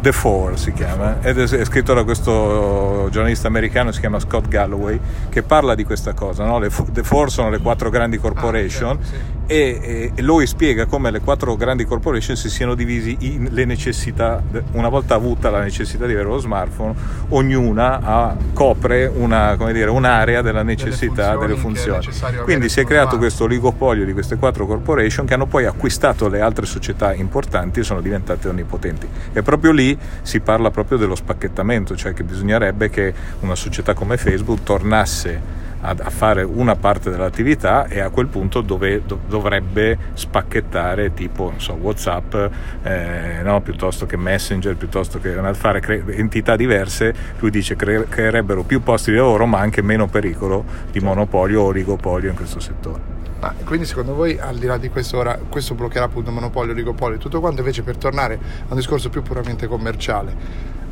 The 0.00 0.12
Four 0.12 0.58
si 0.58 0.72
chiama, 0.72 1.20
ed 1.20 1.38
è, 1.38 1.64
scritto 1.66 1.92
da 1.92 2.04
questo 2.04 3.08
giornalista 3.10 3.48
americano, 3.48 3.92
si 3.92 4.00
chiama 4.00 4.18
Scott 4.18 4.48
Galloway, 4.48 4.98
che 5.28 5.42
parla 5.42 5.74
di 5.74 5.84
questa 5.84 6.14
cosa. 6.14 6.46
No? 6.46 6.58
Le, 6.58 6.70
The 6.92 7.02
Four 7.02 7.30
sono 7.30 7.50
le 7.50 7.58
quattro 7.58 7.90
grandi 7.90 8.16
corporation 8.16 8.96
Ah, 8.98 9.04
certo, 9.04 9.39
e, 9.50 10.12
e 10.14 10.22
lui 10.22 10.46
spiega 10.46 10.86
come 10.86 11.10
le 11.10 11.18
quattro 11.18 11.56
grandi 11.56 11.84
corporation 11.84 12.36
si 12.36 12.48
siano 12.48 12.76
divisi 12.76 13.16
in 13.22 13.48
le 13.50 13.64
necessità, 13.64 14.40
una 14.72 14.88
volta 14.88 15.16
avuta 15.16 15.50
la 15.50 15.60
necessità 15.60 16.06
di 16.06 16.12
avere 16.12 16.28
lo 16.28 16.38
smartphone, 16.38 16.94
ognuna 17.30 17.98
ha, 18.00 18.36
copre 18.52 19.10
una, 19.12 19.56
come 19.56 19.72
dire, 19.72 19.90
un'area 19.90 20.40
della 20.40 20.62
necessità 20.62 21.32
funzioni 21.32 21.38
delle 21.40 21.54
che 21.54 21.58
è 21.58 21.62
funzioni. 21.62 22.44
Quindi 22.44 22.68
si 22.68 22.78
è 22.78 22.84
creato 22.84 23.18
questo 23.18 23.44
oligopolio 23.44 24.04
di 24.04 24.12
queste 24.12 24.36
quattro 24.36 24.66
corporation 24.66 25.26
che 25.26 25.34
hanno 25.34 25.46
poi 25.46 25.64
acquistato 25.64 26.28
le 26.28 26.40
altre 26.40 26.64
società 26.64 27.12
importanti 27.12 27.80
e 27.80 27.82
sono 27.82 28.00
diventate 28.00 28.48
onnipotenti. 28.48 29.08
E 29.32 29.42
proprio 29.42 29.72
lì 29.72 29.98
si 30.22 30.38
parla 30.38 30.70
proprio 30.70 30.96
dello 30.96 31.16
spacchettamento, 31.16 31.96
cioè 31.96 32.12
che 32.12 32.22
bisognerebbe 32.22 32.88
che 32.88 33.12
una 33.40 33.56
società 33.56 33.94
come 33.94 34.16
Facebook 34.16 34.62
tornasse 34.62 35.59
a, 35.80 35.94
a 35.98 36.10
fare 36.10 36.42
una 36.42 36.76
parte 36.76 37.10
dell'attività 37.10 37.86
e 37.86 38.00
a 38.00 38.10
quel 38.10 38.26
punto 38.26 38.60
dove, 38.60 39.02
do- 39.04 39.20
dovrebbe 39.26 39.98
spacchettare 40.14 41.14
tipo 41.14 41.50
non 41.50 41.60
so, 41.60 41.74
Whatsapp 41.74 42.34
eh, 42.82 43.40
no, 43.42 43.60
piuttosto 43.60 44.06
che 44.06 44.16
Messenger, 44.16 44.76
piuttosto 44.76 45.18
che 45.18 45.38
fare 45.52 45.80
cre- 45.80 46.04
entità 46.16 46.56
diverse. 46.56 47.14
Lui 47.38 47.50
dice 47.50 47.76
che 47.76 48.06
creerebbero 48.08 48.62
più 48.62 48.82
posti 48.82 49.10
di 49.10 49.16
lavoro 49.16 49.46
ma 49.46 49.58
anche 49.58 49.82
meno 49.82 50.06
pericolo 50.06 50.64
di 50.90 51.00
monopolio 51.00 51.62
o 51.62 51.64
oligopolio 51.66 52.30
in 52.30 52.36
questo 52.36 52.60
settore. 52.60 53.18
Ma 53.40 53.54
quindi 53.64 53.86
secondo 53.86 54.14
voi, 54.14 54.38
al 54.38 54.56
di 54.56 54.66
là 54.66 54.76
di 54.76 54.90
questo, 54.90 55.16
ora, 55.16 55.38
questo 55.48 55.74
bloccherà 55.74 56.04
appunto 56.04 56.30
monopolio, 56.30 56.72
oligopolio 56.72 57.16
e 57.16 57.18
tutto 57.18 57.40
quanto, 57.40 57.60
invece 57.60 57.82
per 57.82 57.96
tornare 57.96 58.34
a 58.34 58.66
un 58.68 58.76
discorso 58.76 59.08
più 59.08 59.22
puramente 59.22 59.66
commerciale, 59.66 60.36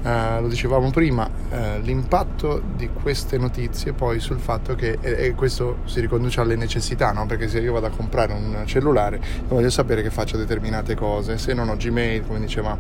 eh, 0.02 0.40
lo 0.40 0.49
dicevamo 0.49 0.90
prima, 0.90 1.28
eh, 1.50 1.81
l'impatto 1.81 2.62
di 2.76 2.90
queste 2.90 3.38
notizie 3.38 3.93
poi 3.93 4.21
sul 4.21 4.38
fatto 4.38 4.75
che, 4.75 4.99
e, 5.00 5.26
e 5.26 5.35
questo 5.35 5.78
si 5.85 6.00
riconduce 6.00 6.40
alle 6.40 6.57
necessità, 6.57 7.12
no? 7.12 7.26
perché 7.26 7.49
se 7.49 7.61
io 7.61 7.73
vado 7.73 7.87
a 7.87 7.90
comprare 7.90 8.33
un 8.33 8.62
cellulare, 8.67 9.17
io 9.17 9.47
voglio 9.49 9.71
sapere 9.71 10.02
che 10.02 10.11
faccio 10.11 10.37
determinate 10.37 10.95
cose, 10.95 11.38
se 11.38 11.55
non 11.55 11.69
ho 11.69 11.76
Gmail, 11.76 12.26
come 12.26 12.40
diceva 12.40 12.76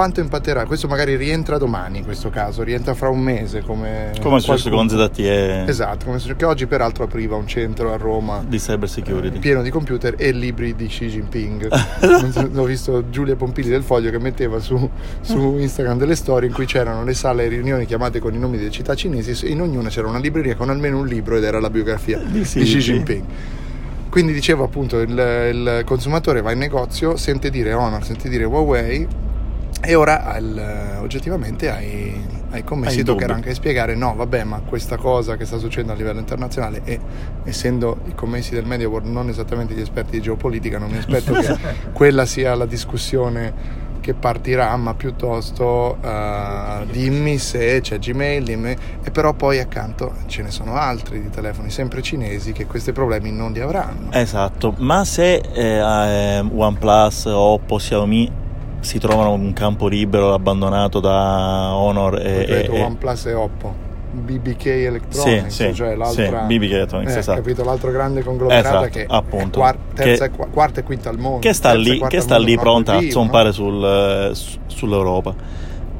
quanto 0.00 0.20
impatterà? 0.20 0.64
Questo 0.64 0.88
magari 0.88 1.14
rientra 1.14 1.58
domani 1.58 1.98
in 1.98 2.04
questo 2.04 2.30
caso, 2.30 2.62
rientra 2.62 2.94
fra 2.94 3.10
un 3.10 3.20
mese 3.20 3.60
come... 3.60 4.12
Come 4.18 4.38
è 4.38 4.40
successo 4.40 4.70
con 4.70 4.88
ZTE 4.88 5.66
Esatto, 5.66 6.06
come 6.06 6.18
successo- 6.18 6.38
che 6.38 6.44
oggi 6.46 6.66
peraltro 6.66 7.04
apriva 7.04 7.36
un 7.36 7.46
centro 7.46 7.92
a 7.92 7.98
Roma 7.98 8.42
di 8.48 8.56
cyber 8.56 8.88
security. 8.88 9.38
pieno 9.40 9.60
di 9.60 9.68
computer 9.68 10.14
e 10.16 10.30
libri 10.30 10.74
di 10.74 10.86
Xi 10.86 11.06
Jinping. 11.06 11.68
Ho 12.56 12.64
visto 12.64 13.10
Giulia 13.10 13.36
Pompili 13.36 13.68
del 13.68 13.82
Foglio 13.82 14.10
che 14.10 14.18
metteva 14.18 14.58
su, 14.58 14.88
su 15.20 15.58
Instagram 15.58 15.98
delle 15.98 16.14
storie 16.14 16.48
in 16.48 16.54
cui 16.54 16.64
c'erano 16.64 17.04
le 17.04 17.12
sale 17.12 17.46
riunioni 17.48 17.84
chiamate 17.84 18.20
con 18.20 18.32
i 18.32 18.38
nomi 18.38 18.56
delle 18.56 18.70
città 18.70 18.94
cinesi 18.94 19.44
e 19.44 19.50
in 19.50 19.60
ognuna 19.60 19.90
c'era 19.90 20.08
una 20.08 20.18
libreria 20.18 20.56
con 20.56 20.70
almeno 20.70 20.98
un 20.98 21.06
libro 21.06 21.36
ed 21.36 21.44
era 21.44 21.60
la 21.60 21.68
biografia 21.68 22.16
di, 22.16 22.40
Xi 22.40 22.60
Xi 22.60 22.78
Jinping. 22.78 22.80
Jinping. 22.80 23.24
Quindi 24.08 24.32
dicevo 24.32 24.64
appunto 24.64 24.98
il, 24.98 25.10
il 25.10 25.82
consumatore 25.84 26.40
va 26.40 26.52
in 26.52 26.58
negozio, 26.58 27.18
sente 27.18 27.50
dire 27.50 27.74
Honor, 27.74 28.02
sente 28.02 28.30
dire 28.30 28.44
Huawei 28.44 29.28
e 29.80 29.94
ora 29.94 30.24
al- 30.24 30.98
oggettivamente 31.00 31.70
ai, 31.70 32.26
ai 32.50 32.64
commessi 32.64 33.02
toccherà 33.02 33.34
anche 33.34 33.54
spiegare 33.54 33.94
no 33.94 34.14
vabbè 34.14 34.44
ma 34.44 34.60
questa 34.60 34.96
cosa 34.96 35.36
che 35.36 35.44
sta 35.44 35.58
succedendo 35.58 35.92
a 35.92 35.96
livello 35.96 36.18
internazionale 36.18 36.82
e 36.84 37.00
essendo 37.44 38.00
i 38.06 38.14
commessi 38.14 38.54
del 38.54 38.66
Media 38.66 38.88
World 38.88 39.08
non 39.08 39.28
esattamente 39.28 39.74
gli 39.74 39.80
esperti 39.80 40.12
di 40.12 40.20
geopolitica 40.20 40.78
non 40.78 40.90
mi 40.90 40.98
aspetto 40.98 41.32
che 41.32 41.56
quella 41.92 42.26
sia 42.26 42.54
la 42.54 42.66
discussione 42.66 43.88
che 44.00 44.14
partirà 44.14 44.74
ma 44.76 44.94
piuttosto 44.94 45.98
eh, 46.02 46.86
dimmi 46.90 47.38
se 47.38 47.80
c'è 47.80 47.98
Gmail 47.98 48.44
dimmi. 48.44 48.76
E 49.02 49.10
però 49.10 49.34
poi 49.34 49.58
accanto 49.58 50.14
ce 50.26 50.42
ne 50.42 50.50
sono 50.50 50.74
altri 50.74 51.20
di 51.20 51.30
telefoni 51.30 51.70
sempre 51.70 52.02
cinesi 52.02 52.52
che 52.52 52.66
questi 52.66 52.92
problemi 52.92 53.30
non 53.30 53.52
li 53.52 53.60
avranno. 53.60 54.10
Esatto, 54.12 54.74
ma 54.78 55.04
se 55.04 55.34
eh, 55.34 55.76
eh, 55.76 56.38
OnePlus, 56.40 57.26
Oppo, 57.26 57.76
Xiaomi 57.76 58.39
si 58.80 58.98
trovano 58.98 59.32
un 59.32 59.52
campo 59.52 59.86
libero 59.88 60.32
abbandonato 60.34 61.00
da 61.00 61.74
Honor 61.74 62.18
e, 62.18 62.44
detto 62.46 62.72
e- 62.72 62.82
OnePlus 62.82 63.26
e 63.26 63.32
Oppo 63.34 63.88
BBK 64.12 64.66
Electronics 64.66 65.54
Sì, 65.54 65.66
sì, 65.66 65.74
cioè 65.74 65.94
l'altra 65.94 66.46
sì, 66.48 66.58
BBK 66.58 66.70
Electronics, 66.72 67.14
eh, 67.14 67.18
esatto. 67.18 67.40
capito 67.40 67.62
l'altro 67.62 67.90
grande 67.92 68.22
conglomerato 68.24 68.68
Esatto, 68.68 68.88
che 68.88 69.04
appunto. 69.08 69.58
è 69.58 69.62
quar- 69.62 69.78
terza 69.94 70.28
Che- 70.28 70.36
qua- 70.36 70.46
quarta 70.46 70.80
e 70.80 70.82
quinta 70.82 71.10
al 71.10 71.18
mondo 71.18 71.38
che 71.38 71.52
sta 71.52 71.72
lì, 71.74 72.02
che 72.08 72.20
sta 72.20 72.36
lì 72.38 72.56
pronta 72.58 72.96
a 72.96 73.10
zompare 73.10 73.48
no? 73.48 73.52
sul, 73.52 73.84
eh, 73.84 74.34
su- 74.34 74.58
sull'Europa. 74.66 75.34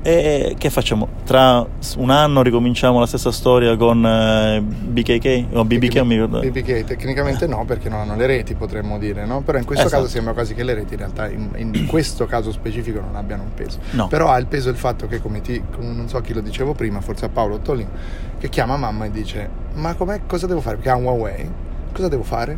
E 0.03 0.55
che 0.57 0.71
facciamo? 0.71 1.07
Tra 1.25 1.67
un 1.99 2.09
anno 2.11 2.41
ricominciamo 2.43 2.99
la 3.01 3.07
stessa 3.07 3.31
storia 3.31 3.77
con 3.77 4.01
BKK 4.01 5.45
o 5.53 5.65
BBK, 5.65 5.95
non 5.97 6.07
mi 6.07 6.15
ricordo. 6.15 6.41
BBK 6.41 6.85
tecnicamente 6.85 7.47
no 7.47 7.65
perché 7.67 7.91
non 7.91 8.01
hanno 8.01 8.17
le 8.17 8.27
reti 8.27 8.55
potremmo 8.55 8.99
dire 8.99 9.27
no? 9.27 9.43
però 9.43 9.59
in 9.59 9.65
questo 9.67 9.87
Esatto. 9.87 10.03
caso 10.03 10.15
sembra 10.15 10.33
quasi 10.33 10.55
che 10.55 10.63
le 10.65 10.73
reti 10.73 10.95
in 10.95 11.01
realtà 11.01 11.29
in, 11.29 11.51
in 11.57 11.85
questo 11.87 12.25
caso 12.25 12.51
specifico 12.51 13.01
non 13.01 13.15
abbiano 13.15 13.43
un 13.43 13.53
peso 13.55 13.79
No. 13.91 14.07
però 14.09 14.31
ha 14.31 14.39
il 14.39 14.47
peso 14.47 14.71
il 14.71 14.77
fatto 14.77 15.07
che 15.07 15.21
come 15.21 15.43
ti 15.43 15.63
non 15.81 16.09
so 16.09 16.21
chi 16.23 16.33
lo 16.33 16.41
dicevo 16.41 16.73
prima 16.73 17.01
forse 17.03 17.27
a 17.27 17.29
Paolo 17.29 17.57
Ottolino 17.57 17.91
che 18.39 18.49
chiama 18.49 18.77
mamma 18.79 19.05
e 19.05 19.11
dice 19.11 19.49
ma 19.75 19.95
com'è, 19.95 20.21
cosa 20.27 20.47
devo 20.47 20.61
fare 20.61 20.77
perché 20.77 20.91
ha 20.91 20.97
un 20.97 21.05
Huawei 21.05 21.51
cosa 21.93 22.09
devo 22.09 22.23
fare 22.23 22.57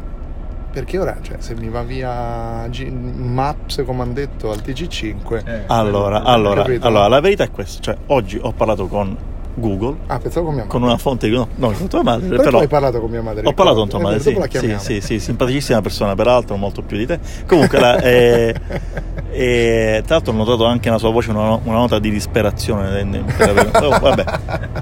perché 0.72 0.98
ora 0.98 1.18
cioè, 1.20 1.36
se 1.38 1.54
mi 1.54 1.68
va 1.68 1.82
via 1.82 2.66
G- 2.68 2.88
Maps 2.90 3.82
come 3.84 4.02
hanno 4.02 4.12
detto 4.14 4.50
al 4.50 4.58
TG5 4.64 5.64
Allora, 5.66 6.22
allora, 6.22 6.62
Capito? 6.62 6.86
allora, 6.86 7.08
la 7.08 7.20
verità 7.20 7.44
è 7.44 7.50
questa, 7.50 7.80
cioè 7.82 7.96
oggi 8.06 8.38
ho 8.40 8.52
parlato 8.52 8.86
con 8.86 9.16
Google, 9.54 9.96
ah 10.06 10.18
pensavo 10.18 10.46
con 10.46 10.54
mia 10.54 10.64
madre 10.64 10.78
con 10.78 10.88
una 10.88 10.96
fonte 10.96 11.28
di... 11.28 11.34
No, 11.34 11.46
no, 11.56 11.70
con 11.72 11.86
tua 11.88 12.02
madre, 12.02 12.26
però, 12.26 12.38
tu 12.38 12.44
però... 12.48 12.58
hai 12.60 12.68
parlato 12.68 13.00
con 13.00 13.10
mia 13.10 13.20
madre 13.20 13.46
Ho 13.46 13.52
parlato 13.52 13.80
con 13.80 13.88
tua 13.90 13.98
madre, 14.00 14.16
Eh, 14.16 14.20
sì, 14.20 14.38
sì, 14.48 14.76
sì, 14.78 15.00
sì, 15.02 15.20
simpaticissima 15.20 15.82
persona 15.82 16.14
peraltro, 16.14 16.56
molto 16.56 16.80
più 16.80 16.96
di 16.96 17.04
te. 17.04 17.18
Comunque, 17.46 17.78
la- 17.78 18.00
eh, 18.00 18.54
eh, 19.30 20.02
tra 20.06 20.14
l'altro 20.14 20.32
ho 20.32 20.36
notato 20.36 20.64
anche 20.64 20.86
nella 20.88 20.98
sua 20.98 21.10
voce 21.10 21.30
una, 21.30 21.60
una 21.64 21.76
nota 21.76 21.98
di 21.98 22.08
disperazione. 22.10 22.98
eh, 23.00 23.22
per- 23.36 23.70
oh, 23.82 23.98
vabbè. 23.98 24.24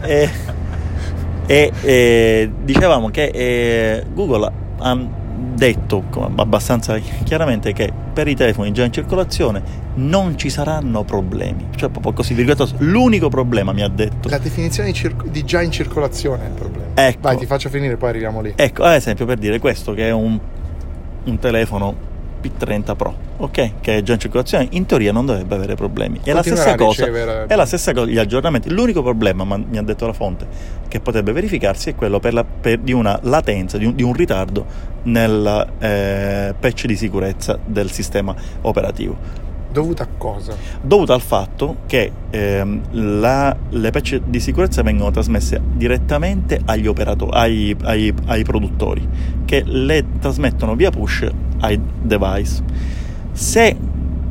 Eh, 0.06 0.30
e 1.46 1.72
eh, 1.82 2.50
dicevamo 2.62 3.10
che 3.10 3.24
eh, 3.24 4.04
Google 4.14 4.52
ha 4.78 4.98
detto 5.60 6.02
abbastanza 6.36 6.96
chiaramente 6.96 7.74
che 7.74 7.92
per 8.14 8.26
i 8.28 8.34
telefoni 8.34 8.72
già 8.72 8.82
in 8.82 8.92
circolazione 8.92 9.62
non 9.96 10.38
ci 10.38 10.48
saranno 10.48 11.04
problemi. 11.04 11.66
Cioè, 11.76 11.90
proprio 11.90 12.14
così, 12.14 12.34
l'unico 12.78 13.28
problema 13.28 13.72
mi 13.72 13.82
ha 13.82 13.88
detto. 13.88 14.30
la 14.30 14.38
definizione 14.38 14.88
di, 14.88 14.94
cir- 14.94 15.26
di 15.26 15.44
già 15.44 15.60
in 15.60 15.70
circolazione 15.70 16.44
è 16.44 16.46
il 16.46 16.54
problema 16.54 16.86
Ecco. 16.94 17.18
vai 17.20 17.36
ti 17.36 17.44
faccio 17.44 17.68
finire 17.68 17.96
poi 17.96 18.08
arriviamo 18.08 18.40
lì 18.40 18.54
Ecco, 18.56 18.84
ad 18.84 18.94
esempio 18.94 19.26
per 19.26 19.36
dire 19.36 19.58
questo 19.58 19.92
che 19.92 20.08
è 20.08 20.12
un, 20.12 20.38
un 21.24 21.38
telefono 21.38 22.08
P30 22.42 22.96
Pro, 22.96 23.14
ok? 23.38 23.70
Che 23.80 23.96
è 23.98 24.02
già 24.02 24.14
in 24.14 24.18
circolazione, 24.18 24.68
in 24.70 24.86
teoria 24.86 25.12
non 25.12 25.26
dovrebbe 25.26 25.54
avere 25.54 25.74
problemi. 25.74 26.20
È 26.22 26.32
la 26.32 26.42
stessa 26.42 26.74
cosa, 26.74 27.04
ricevere- 27.06 27.46
è 27.46 27.54
la 27.56 27.66
stessa 27.66 27.92
cosa, 27.92 28.06
gli 28.06 28.18
aggiornamenti. 28.18 28.70
L'unico 28.70 29.02
problema, 29.02 29.44
ma 29.44 29.56
mi 29.56 29.78
ha 29.78 29.82
detto 29.82 30.06
la 30.06 30.12
fonte, 30.12 30.46
che 30.88 31.00
potrebbe 31.00 31.32
verificarsi 31.32 31.90
è 31.90 31.94
quello 31.94 32.18
per 32.20 32.32
la- 32.34 32.44
per- 32.44 32.78
di 32.78 32.92
una 32.92 33.18
latenza, 33.22 33.78
di 33.78 33.84
un, 33.86 33.94
di 33.94 34.02
un 34.02 34.12
ritardo 34.12 34.64
nel 35.02 35.66
eh, 35.78 36.54
patch 36.58 36.86
di 36.86 36.96
sicurezza 36.96 37.58
del 37.64 37.90
sistema 37.90 38.34
operativo 38.62 39.48
dovuta 39.72 40.02
a 40.04 40.08
cosa? 40.16 40.54
dovuto 40.80 41.12
al 41.12 41.20
fatto 41.20 41.76
che 41.86 42.10
ehm, 42.30 42.80
la- 43.20 43.56
le 43.70 43.90
patch 43.90 44.20
di 44.26 44.40
sicurezza 44.40 44.82
vengono 44.82 45.10
trasmesse 45.10 45.60
direttamente 45.74 46.60
agli 46.64 46.86
operatori, 46.86 47.30
ai, 47.34 47.76
ai- 47.82 48.14
ai 48.26 48.42
produttori, 48.44 49.06
che 49.44 49.62
le 49.64 50.04
trasmettono 50.18 50.74
via 50.74 50.90
push 50.90 51.28
ai 51.60 51.80
device. 52.02 52.62
Se 53.32 53.76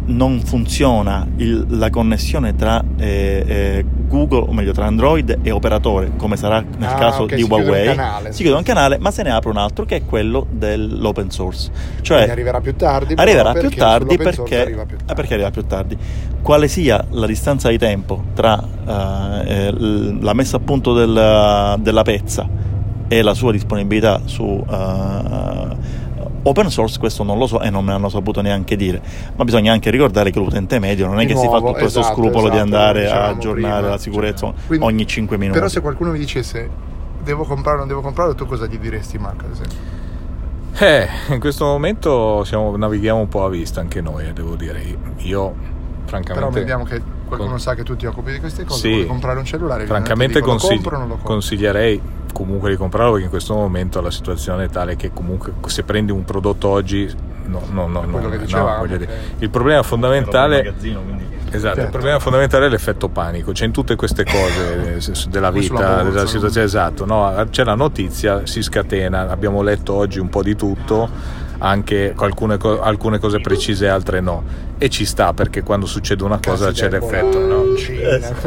non 0.10 0.39
funziona 0.42 1.25
il- 1.38 1.66
la 1.70 1.89
connessione 1.89 2.56
tra 2.56 2.84
eh, 2.98 3.44
eh, 3.48 3.86
Google, 4.08 4.46
o 4.50 4.51
meglio 4.54 4.72
tra 4.72 4.86
Android 4.86 5.39
e 5.42 5.51
operatore, 5.51 6.12
come 6.18 6.36
sarà 6.36 6.60
nel 6.62 6.89
Ah, 6.89 6.96
caso 6.96 7.24
ok, 7.24 7.36
di 7.36 7.42
si 7.42 7.48
chiude 7.48 7.63
Huawei, 7.63 7.86
canale. 7.86 8.32
si 8.34 8.42
chiude 8.42 8.58
un 8.58 8.63
canale, 8.63 8.98
ma 8.98 9.12
se 9.12 9.22
ne 9.24 9.32
apre 9.32 9.50
un 9.51 9.58
altro 9.58 9.86
che 9.86 9.98
è 9.98 10.06
quello 10.06 10.48
dell'open 10.50 11.30
source. 11.30 11.70
Cioè, 12.01 12.16
Quindi 12.18 12.32
arriverà 12.32 12.60
più 12.62 12.75
tardi 12.75 13.13
arriverà 13.16 13.54
più 13.54 13.70
tardi 13.70 14.18
perché, 14.18 14.60
arriva 14.62 14.86
più 14.86 14.96
eh, 14.96 15.00
tardi. 15.00 15.13
perché 15.13 15.34
arriva 15.36 15.51
più 15.51 15.66
tardi. 15.66 15.98
Quale 16.42 16.68
sia 16.68 17.06
la 17.12 17.25
distanza 17.28 17.70
di 17.70 17.78
tempo 17.78 18.24
tra 18.34 18.62
eh, 18.88 19.68
eh, 19.68 19.74
la 20.22 20.34
messa 20.34 20.58
a 20.58 20.60
punto 20.60 20.94
del- 20.94 21.75
della 21.80 22.01
pezza 22.04 22.48
e 23.08 23.22
la 23.22 23.34
sua 23.34 23.51
disponibilità 23.51 24.22
su 24.25 24.63
eh, 24.70 25.75
open 26.43 26.69
source, 26.69 27.00
questo 27.00 27.24
non 27.24 27.38
lo 27.38 27.48
so 27.48 27.62
e 27.62 27.69
non 27.69 27.84
me 27.86 27.91
l'hanno 27.91 28.10
saputo 28.10 28.41
neanche 28.41 28.75
dire. 28.75 29.01
Ma 29.36 29.43
bisogna 29.43 29.72
anche 29.72 29.89
ricordare 29.89 30.31
che 30.31 30.39
l'utente 30.39 30.79
medio 30.79 31.08
non 31.08 31.19
è 31.19 31.25
Di 31.25 31.34
che 31.34 31.39
si 31.39 31.46
fa 31.46 31.51
nuovo, 31.51 31.67
tutto 31.67 31.79
questo 31.79 32.00
esatto, 32.00 32.15
scrupolo 32.15 32.50
di 32.50 32.55
esatto, 32.55 32.62
andare 32.63 33.03
lo 33.05 33.12
a 33.12 33.27
aggiornare 33.27 33.79
prima, 33.79 33.89
la 33.89 33.98
sicurezza 33.98 34.46
cioè, 34.48 34.53
quindi- 34.67 34.86
ogni 34.86 35.08
5 35.08 35.38
minuti. 35.38 35.58
Però 35.58 35.69
se 35.69 35.81
qualcuno 35.81 36.12
mi 36.12 36.19
dicesse 36.19 36.69
devo 37.24 37.43
comprare 37.43 37.75
o 37.77 37.79
non 37.79 37.88
devo 37.88 38.01
comprare, 38.01 38.36
tu 38.36 38.46
cosa 38.46 38.65
gli 38.65 38.77
diresti 38.77 39.17
Marco 39.17 39.46
ad 39.46 39.51
esempio? 39.51 39.77
Eh, 40.79 41.08
in 41.34 41.39
questo 41.39 41.65
momento 41.65 42.43
siamo- 42.46 42.75
navighiamo 42.77 43.19
un 43.19 43.27
po' 43.27 43.43
a 43.43 43.50
vista 43.50 43.81
anche 43.81 44.01
noi, 44.01 44.27
eh, 44.27 44.34
devo 44.34 44.55
dire. 44.55 44.81
Io, 45.17 45.53
francamente... 46.05 46.34
Però 46.34 46.50
vediamo 46.50 46.84
che 46.86 47.01
qualcuno 47.30 47.52
con- 47.54 47.60
sa 47.62 47.74
che 47.76 47.84
tu 47.84 47.96
ti 47.96 48.06
occupi 48.06 48.34
di 48.34 48.40
queste 48.40 48.66
cose, 48.66 48.80
Sì. 48.82 48.92
vuoi 48.92 49.06
comprare 49.08 49.40
un 49.40 49.46
cellulare, 49.46 49.86
Francamente 49.86 50.40
dico, 50.40 50.50
consigli- 50.50 50.70
lo 50.76 50.76
compro 50.82 50.96
o 50.96 51.00
non 51.00 51.08
lo 51.08 51.14
compro? 51.16 51.34
consiglierei 51.34 52.02
comunque 52.34 52.70
di 52.70 52.76
comprarlo 52.76 53.12
perché 53.12 53.26
in 53.26 53.32
questo 53.32 53.54
momento 53.56 54.02
la 54.02 54.12
situazione 54.12 54.66
è 54.66 54.70
tale 54.70 54.96
che 54.96 55.12
comunque 55.14 55.54
se 55.68 55.84
prendi 55.84 56.12
un 56.12 56.26
prodotto 56.26 56.68
oggi 56.68 57.10
no, 57.46 57.62
no, 57.72 57.88
no, 57.88 58.02
no, 58.06 58.20
che 58.30 58.36
no, 58.36 58.38
dicevamo, 58.38 58.78
voglio 58.80 58.98
dire. 58.98 59.12
ok. 59.12 59.42
Il 59.42 59.50
problema 59.50 59.82
fondamentale 59.84 60.58
magazzino, 60.58 61.02
quindi 61.02 61.28
Esatto, 61.52 61.78
il 61.78 61.82
Certo. 61.82 61.92
problema 61.98 62.20
fondamentale 62.20 62.68
è 62.68 62.70
l'effetto 62.70 63.10
panico, 63.10 63.52
c'è 63.54 63.66
in 63.66 63.72
tutte 63.72 63.96
queste 63.96 64.24
cose 64.24 64.98
eh, 65.02 65.30
della 65.30 65.50
vita, 65.50 65.74
borsa, 65.74 66.04
della 66.04 66.22
no? 66.22 66.28
situazione, 66.28 66.66
esatto, 66.68 67.06
no? 67.06 67.48
c'è 67.50 67.64
la 67.64 67.74
notizia, 67.74 68.46
si 68.46 68.62
scatena, 68.62 69.28
abbiamo 69.32 69.64
letto 69.64 69.94
oggi 69.96 70.20
un 70.20 70.30
po' 70.30 70.44
di 70.44 70.56
tutto, 70.56 71.10
anche 71.60 72.13
alcune, 72.16 72.58
co- 72.58 72.82
alcune 72.82 73.20
cose 73.20 73.39
precise 73.39 73.86
e 73.86 73.89
altre 73.89 74.20
no, 74.20 74.44
e 74.78 74.89
ci 74.89 75.06
sta 75.06 75.34
perché 75.34 75.63
quando 75.63 75.86
succede 75.86 76.24
una 76.24 76.39
cosa 76.44 76.68
Cazzo 76.68 76.82
c'è 76.82 76.89
l'effetto. 76.89 77.39
No? 77.39 77.63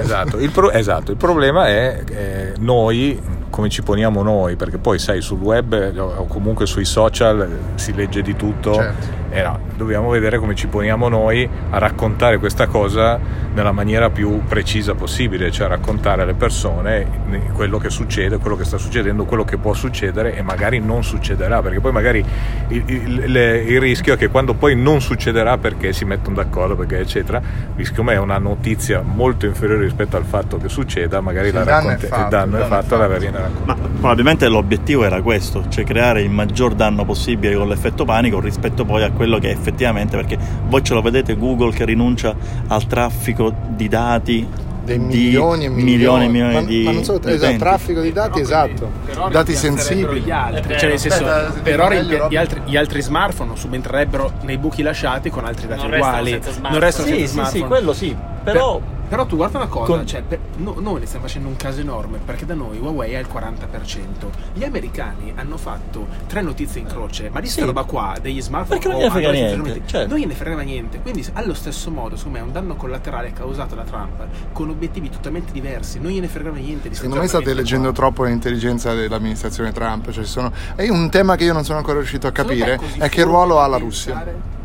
Esatto. 0.00 0.38
Il 0.38 0.50
pro- 0.50 0.70
esatto, 0.70 1.10
il 1.10 1.16
problema 1.16 1.66
è 1.68 2.02
eh, 2.10 2.52
noi 2.58 3.20
come 3.50 3.68
ci 3.68 3.82
poniamo 3.82 4.22
noi, 4.22 4.56
perché 4.56 4.78
poi 4.78 4.98
sai 4.98 5.20
sul 5.20 5.38
web 5.38 5.92
o 5.96 6.26
comunque 6.26 6.64
sui 6.66 6.86
social 6.86 7.42
eh, 7.42 7.78
si 7.78 7.92
legge 7.94 8.22
di 8.22 8.34
tutto 8.34 8.72
Certo. 8.74 9.21
E 9.32 9.42
no, 9.42 9.58
dobbiamo 9.76 10.10
vedere 10.10 10.38
come 10.38 10.54
ci 10.54 10.66
poniamo 10.66 11.08
noi 11.08 11.48
a 11.70 11.78
raccontare 11.78 12.38
questa 12.38 12.66
cosa 12.66 13.18
nella 13.54 13.72
maniera 13.72 14.10
più 14.10 14.42
precisa 14.46 14.94
possibile, 14.94 15.50
cioè 15.50 15.68
raccontare 15.68 16.22
alle 16.22 16.34
persone 16.34 17.06
quello 17.54 17.78
che 17.78 17.88
succede, 17.90 18.36
quello 18.38 18.56
che 18.56 18.64
sta 18.64 18.76
succedendo, 18.78 19.24
quello 19.24 19.44
che 19.44 19.56
può 19.56 19.72
succedere 19.72 20.36
e 20.36 20.42
magari 20.42 20.80
non 20.80 21.02
succederà, 21.02 21.62
perché 21.62 21.80
poi 21.80 21.92
magari 21.92 22.24
il, 22.68 22.82
il- 22.86 23.24
le- 23.32 23.62
il 23.62 23.80
rischio 23.80 24.14
è 24.14 24.16
che 24.16 24.28
quando 24.28 24.52
poi 24.54 24.76
non 24.76 25.00
succederà 25.00 25.56
perché 25.58 25.92
si 25.92 26.04
mettono 26.04 26.36
d'accordo, 26.36 26.76
perché 26.76 26.98
eccetera, 26.98 27.40
siccome 27.80 28.12
è 28.14 28.18
una 28.18 28.38
notizia 28.38 29.02
molto 29.02 29.46
inferiore 29.46 29.84
rispetto 29.84 30.16
al 30.16 30.24
fatto 30.24 30.58
che 30.58 30.68
succeda, 30.68 31.20
magari 31.20 31.50
la 31.50 31.60
il 31.60 31.64
danno 31.64 31.88
è 31.88 31.90
racconte- 31.92 32.06
fatto, 32.06 32.22
il 32.22 32.28
danno 32.28 32.56
il 32.56 32.62
è 32.64 32.68
danno 32.68 32.80
è 32.80 32.82
fatto, 32.82 32.96
la 32.96 33.06
viene 33.18 33.38
raccontata. 33.38 33.80
Ma 33.82 33.88
probabilmente 33.88 34.48
l'obiettivo 34.48 35.04
era 35.04 35.20
questo, 35.22 35.64
cioè 35.68 35.84
creare 35.84 36.20
il 36.22 36.30
maggior 36.30 36.74
danno 36.74 37.04
possibile 37.04 37.54
con 37.54 37.68
l'effetto 37.68 38.04
panico 38.04 38.38
rispetto 38.40 38.84
poi 38.84 39.02
a 39.02 39.10
quello 39.10 39.20
che 39.38 39.50
effettivamente, 39.50 40.16
perché 40.16 40.38
voi 40.68 40.82
ce 40.82 40.94
lo 40.94 41.02
vedete 41.02 41.36
Google 41.36 41.72
che 41.72 41.84
rinuncia 41.84 42.34
al 42.68 42.86
traffico 42.86 43.52
di 43.68 43.88
dati 43.88 44.46
dei 44.84 44.98
di 44.98 45.04
milioni 45.04 45.64
e 45.66 45.68
milioni, 45.68 46.26
milioni. 46.26 46.28
milioni 46.28 46.54
ma, 46.54 46.62
di 46.62 46.82
ma 46.82 46.90
non 46.90 47.04
solo 47.04 47.20
esatto, 47.28 47.56
traffico 47.56 48.00
di 48.00 48.12
dati 48.12 48.40
esatto. 48.40 48.90
Però 49.06 49.28
dati 49.28 49.54
sensibili. 49.54 50.20
gli 50.22 50.30
altri, 50.32 50.74
È 50.74 50.78
cioè 50.78 50.88
nel 50.88 50.98
vero. 50.98 51.14
senso, 51.14 51.24
Aspetta, 51.24 51.60
però 51.62 51.90
gli, 52.28 52.36
altri, 52.36 52.60
gli 52.64 52.76
altri 52.76 53.00
smartphone 53.00 53.52
subenterebbero 53.54 54.32
nei 54.42 54.58
buchi 54.58 54.82
lasciati 54.82 55.30
con 55.30 55.44
altri 55.44 55.68
dati 55.68 55.82
Non 55.86 55.92
uguali. 55.92 56.40
non 56.62 56.78
restano 56.80 57.06
Sì, 57.06 57.12
senza 57.14 57.26
sì, 57.26 57.32
smartphone 57.32 57.62
sì, 57.62 57.68
quello 57.68 57.92
sì, 57.92 58.16
però 58.42 58.78
Per- 58.78 58.90
però 59.12 59.26
tu 59.26 59.36
guarda 59.36 59.58
una 59.58 59.66
cosa, 59.66 59.92
Con- 59.92 60.06
cioè, 60.06 60.22
per- 60.22 60.38
no- 60.56 60.76
noi 60.78 61.00
ne 61.00 61.04
stiamo 61.04 61.26
facendo 61.26 61.46
un 61.46 61.56
caso 61.56 61.80
enorme 61.82 62.16
perché 62.24 62.46
da 62.46 62.54
noi 62.54 62.78
Huawei 62.78 63.14
ha 63.14 63.18
il 63.18 63.26
40%. 63.30 64.30
Gli 64.54 64.64
americani 64.64 65.34
hanno 65.36 65.58
fatto 65.58 66.06
tre 66.26 66.40
notizie 66.40 66.80
in 66.80 66.86
croce, 66.86 67.28
ma 67.30 67.40
di 67.40 67.46
sta 67.46 67.60
Sì. 67.60 67.66
roba 67.66 67.84
qua, 67.84 68.16
degli 68.22 68.40
smartphone 68.40 68.78
Perché 68.80 68.88
non 68.90 68.98
gliene 69.02 69.10
frega 69.10 69.30
niente, 69.32 69.82
certo. 69.84 70.08
non 70.08 70.18
gliene 70.18 70.32
frega 70.32 70.62
niente. 70.62 71.00
Quindi 71.02 71.26
allo 71.34 71.52
stesso 71.52 71.90
modo, 71.90 72.16
secondo 72.16 72.38
me 72.38 72.44
è 72.44 72.46
un 72.46 72.52
danno 72.54 72.74
collaterale 72.74 73.34
causato 73.34 73.74
da 73.74 73.82
Trump 73.82 74.24
con 74.52 74.70
obiettivi 74.70 75.10
totalmente 75.10 75.52
diversi. 75.52 76.00
Non 76.00 76.10
gliene 76.10 76.28
fregava 76.28 76.56
niente 76.56 76.88
di 76.88 76.94
Secondo 76.94 77.16
me 77.20 77.26
state 77.26 77.52
leggendo 77.52 77.88
qua. 77.88 77.96
troppo 77.96 78.24
l'intelligenza 78.24 78.94
dell'amministrazione 78.94 79.72
Trump. 79.72 80.10
Cioè, 80.10 80.24
ci 80.24 80.30
sono... 80.30 80.50
È 80.74 80.88
un 80.88 81.10
tema 81.10 81.36
che 81.36 81.44
io 81.44 81.52
non 81.52 81.64
sono 81.64 81.76
ancora 81.76 81.98
riuscito 81.98 82.26
a 82.28 82.32
capire. 82.32 82.80
È 82.96 83.10
che 83.10 83.24
ruolo 83.24 83.60
ha 83.60 83.66
la 83.66 83.76
pensare? 83.76 83.82
Russia. 83.84 84.60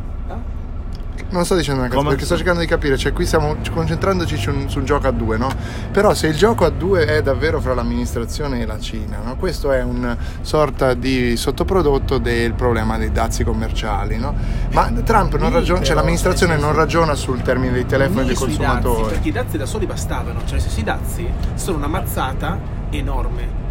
Non 1.30 1.44
sto 1.44 1.56
dicendo 1.56 1.82
una 1.82 1.90
cosa 1.90 2.00
Come? 2.00 2.12
perché 2.12 2.26
sto 2.26 2.36
cercando 2.36 2.62
di 2.62 2.68
capire. 2.68 2.98
Cioè, 2.98 3.12
qui 3.12 3.26
stiamo 3.26 3.58
concentrandoci 3.72 4.38
su 4.38 4.50
un, 4.50 4.70
su 4.70 4.80
un 4.80 4.86
gioco 4.86 5.08
a 5.08 5.12
due, 5.12 5.38
no? 5.38 5.50
Però 5.92 6.14
se 6.14 6.28
il 6.28 6.36
gioco 6.36 6.64
a 6.66 6.70
due 6.70 7.06
è 7.06 7.22
davvero 7.22 7.60
fra 7.60 7.74
l'amministrazione 7.74 8.62
e 8.62 8.66
la 8.66 8.80
Cina, 8.80 9.20
no? 9.24 9.36
Questo 9.36 9.72
è 9.72 9.84
un 9.84 10.16
sorta 10.42 10.94
di 10.94 11.36
sottoprodotto 11.36 12.18
del 12.18 12.54
problema 12.54 12.98
dei 12.98 13.12
dazi 13.12 13.44
commerciali, 13.44 14.18
no? 14.18 14.34
Ma 14.72 14.90
Trump 15.04 15.38
non 15.38 15.52
ragiona, 15.52 15.84
cioè 15.84 15.96
l'amministrazione 15.96 16.58
non 16.58 16.74
ragiona 16.74 17.14
sul 17.14 17.42
termine 17.42 17.74
dei 17.74 17.86
telefoni 17.86 18.28
dei 18.28 18.36
sui 18.36 18.48
dazi, 18.48 18.58
consumatori. 18.60 19.14
perché 19.14 19.28
i 19.28 19.32
dazi 19.32 19.58
da 19.58 19.66
soli 19.66 19.86
bastavano, 19.86 20.40
cioè 20.46 20.60
senso 20.60 20.80
i 20.80 20.84
dazi 20.84 21.30
sono 21.56 21.78
una 21.78 21.88
mazzata 21.88 22.58
enorme. 22.90 23.66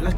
La, 0.00 0.12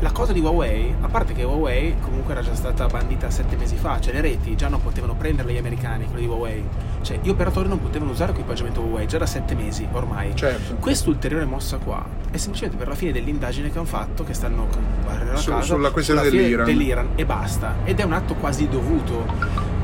la 0.00 0.12
cosa 0.12 0.32
di 0.32 0.40
Huawei, 0.40 0.94
a 1.00 1.08
parte 1.08 1.32
che 1.32 1.42
Huawei 1.42 1.96
comunque 2.00 2.32
era 2.32 2.42
già 2.42 2.54
stata 2.54 2.86
bandita 2.86 3.30
sette 3.30 3.56
mesi 3.56 3.74
fa, 3.76 3.98
cioè 4.00 4.12
le 4.14 4.20
reti 4.20 4.54
già 4.56 4.68
non 4.68 4.80
potevano 4.80 5.14
prenderle 5.14 5.52
gli 5.52 5.56
americani, 5.58 6.04
quelle 6.06 6.20
di 6.20 6.26
Huawei, 6.28 6.64
cioè 7.02 7.18
gli 7.20 7.28
operatori 7.28 7.68
non 7.68 7.80
potevano 7.80 8.12
usare 8.12 8.30
equipaggiamento 8.30 8.80
Huawei 8.80 9.06
già 9.08 9.18
da 9.18 9.26
sette 9.26 9.54
mesi 9.56 9.86
ormai. 9.92 10.36
Certo. 10.36 10.76
Questa 10.76 11.08
ulteriore 11.10 11.44
mossa 11.46 11.78
qua 11.78 12.04
è 12.30 12.36
semplicemente 12.36 12.78
per 12.78 12.88
la 12.88 12.94
fine 12.94 13.10
dell'indagine 13.12 13.70
che 13.72 13.78
hanno 13.78 13.86
fatto, 13.88 14.22
che 14.22 14.34
stanno 14.34 14.66
con 14.70 14.82
barriera 15.04 15.36
Su- 15.36 15.50
casa, 15.50 15.62
sulla 15.62 15.90
questione 15.90 16.20
sulla 16.22 16.30
dell'Iran. 16.32 16.64
dell'Iran 16.64 17.08
e 17.16 17.24
basta. 17.24 17.74
Ed 17.84 17.98
è 17.98 18.04
un 18.04 18.12
atto 18.12 18.34
quasi 18.34 18.68
dovuto. 18.68 19.26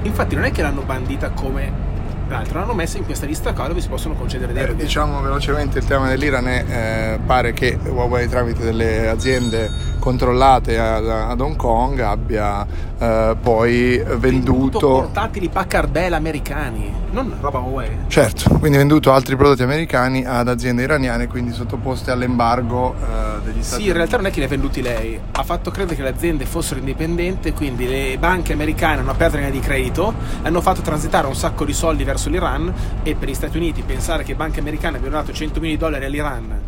Infatti 0.03 0.35
non 0.37 0.44
è 0.44 0.53
che 0.53 0.62
l'hanno 0.62 0.83
bandita 0.83 1.31
come 1.31 1.92
l'altro, 2.29 2.59
l'hanno 2.61 2.72
messa 2.74 2.98
in 2.98 3.05
questa 3.05 3.27
lista 3.27 3.53
qua 3.53 3.66
dove 3.68 3.81
si 3.81 3.88
possono 3.88 4.14
concedere 4.14 4.53
Eh, 4.53 4.55
deroghe. 4.55 4.83
diciamo 4.83 5.20
velocemente 5.20 5.79
il 5.79 5.85
tema 5.85 6.09
dell'Iran 6.09 6.46
è 6.48 6.64
eh, 6.66 7.18
pare 7.24 7.53
che 7.53 7.79
Huawei 7.85 8.29
tramite 8.29 8.62
delle 8.64 9.09
aziende 9.09 9.70
controllate 9.98 10.78
ad, 10.78 11.40
Hong 11.40 11.57
Kong 11.57 11.98
abbia 12.00 12.66
eh, 12.98 13.37
poi 13.40 14.02
venduto 14.16 14.78
portatili 14.78 15.48
Packard 15.48 15.90
Bell 15.90 16.12
americani, 16.12 16.92
non 17.11 17.37
roba 17.40 17.59
Huawei. 17.59 17.90
certo, 18.09 18.59
quindi 18.59 18.78
venduto 18.78 19.12
altri 19.12 19.37
prodotti 19.37 19.62
americani 19.62 20.24
ad 20.24 20.48
aziende 20.48 20.83
iraniane 20.83 21.26
quindi 21.26 21.52
sottoposte 21.52 22.11
all'embargo 22.11 22.94
eh, 22.94 23.42
degli 23.44 23.62
Stati 23.62 23.83
Sì, 23.83 23.88
in 23.88 23.94
realtà 23.94 24.16
non 24.16 24.26
è 24.26 24.30
che 24.30 24.38
li 24.40 24.44
ha 24.46 24.48
venduti 24.48 24.83
lei, 24.83 25.18
ha 25.33 25.42
fatto 25.42 25.70
credere 25.70 25.96
che 25.96 26.02
le 26.02 26.11
aziende 26.11 26.44
fossero 26.46 26.78
indipendenti, 26.78 27.52
quindi 27.52 27.87
le 27.88 28.16
banche 28.18 28.52
americane 28.52 29.00
hanno 29.00 29.11
aperto 29.11 29.37
linea 29.37 29.50
di 29.50 29.61
credito, 29.61 30.14
hanno 30.42 30.61
fatto 30.61 30.80
transitare 30.83 31.26
un 31.26 31.35
sacco 31.35 31.64
di 31.64 31.72
soldi 31.72 32.04
verso 32.04 32.28
l'Iran 32.28 32.72
e 33.02 33.14
per 33.14 33.28
gli 33.28 33.35
Stati 33.35 33.57
Uniti 33.57 33.83
pensare 33.83 34.22
che 34.22 34.35
banche 34.35 34.61
americane 34.61 34.96
abbiano 34.98 35.16
dato 35.16 35.33
100 35.33 35.61
milioni 35.61 35.76
di 35.76 35.78
dollari 35.78 36.04
all'Iran, 36.04 36.61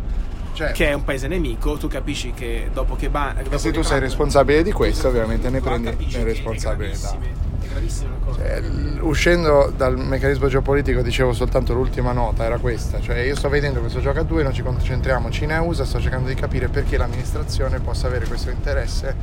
Certo. 0.57 0.73
che 0.73 0.89
è 0.89 0.93
un 0.93 1.03
paese 1.03 1.27
nemico, 1.27 1.77
tu 1.77 1.87
capisci 1.87 2.33
che 2.33 2.69
dopo 2.73 2.95
che... 2.95 3.09
Ba- 3.09 3.35
E 3.47 3.57
se 3.59 3.71
tu 3.71 3.83
sei 3.83 3.99
responsabile 3.99 4.63
di 4.63 4.71
questo 4.71 5.07
ovviamente 5.07 5.51
ne 5.51 5.61
prendi 5.61 5.95
le 6.09 6.23
responsabilità 6.23 7.15
È 7.61 7.67
gravissima 7.69 8.09
una 8.09 8.25
cosa. 8.25 8.57
L- 8.59 8.97
uscendo 9.01 9.71
dal 9.77 9.95
meccanismo 9.99 10.47
geopolitico 10.47 11.03
dicevo 11.03 11.31
soltanto 11.33 11.75
l'ultima 11.75 12.11
nota 12.11 12.43
era 12.43 12.57
questa 12.57 12.99
cioè 12.99 13.19
io 13.19 13.35
sto 13.35 13.49
vedendo 13.49 13.81
questo 13.81 13.99
gioco 13.99 14.17
a 14.19 14.23
due 14.23 14.41
noi 14.41 14.53
ci 14.53 14.63
concentriamo 14.63 15.29
Cina 15.29 15.57
e 15.57 15.59
USA 15.59 15.85
sto 15.85 15.99
cercando 16.01 16.27
di 16.27 16.33
capire 16.33 16.69
perché 16.69 16.97
l'amministrazione 16.97 17.79
possa 17.79 18.07
avere 18.07 18.25
questo 18.25 18.49
interesse 18.49 19.15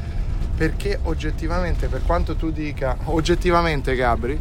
perché 0.57 1.01
oggettivamente 1.03 1.89
per 1.89 2.03
quanto 2.07 2.37
tu 2.37 2.53
dica 2.53 2.97
oggettivamente 3.07 3.97
Gabri. 3.97 4.41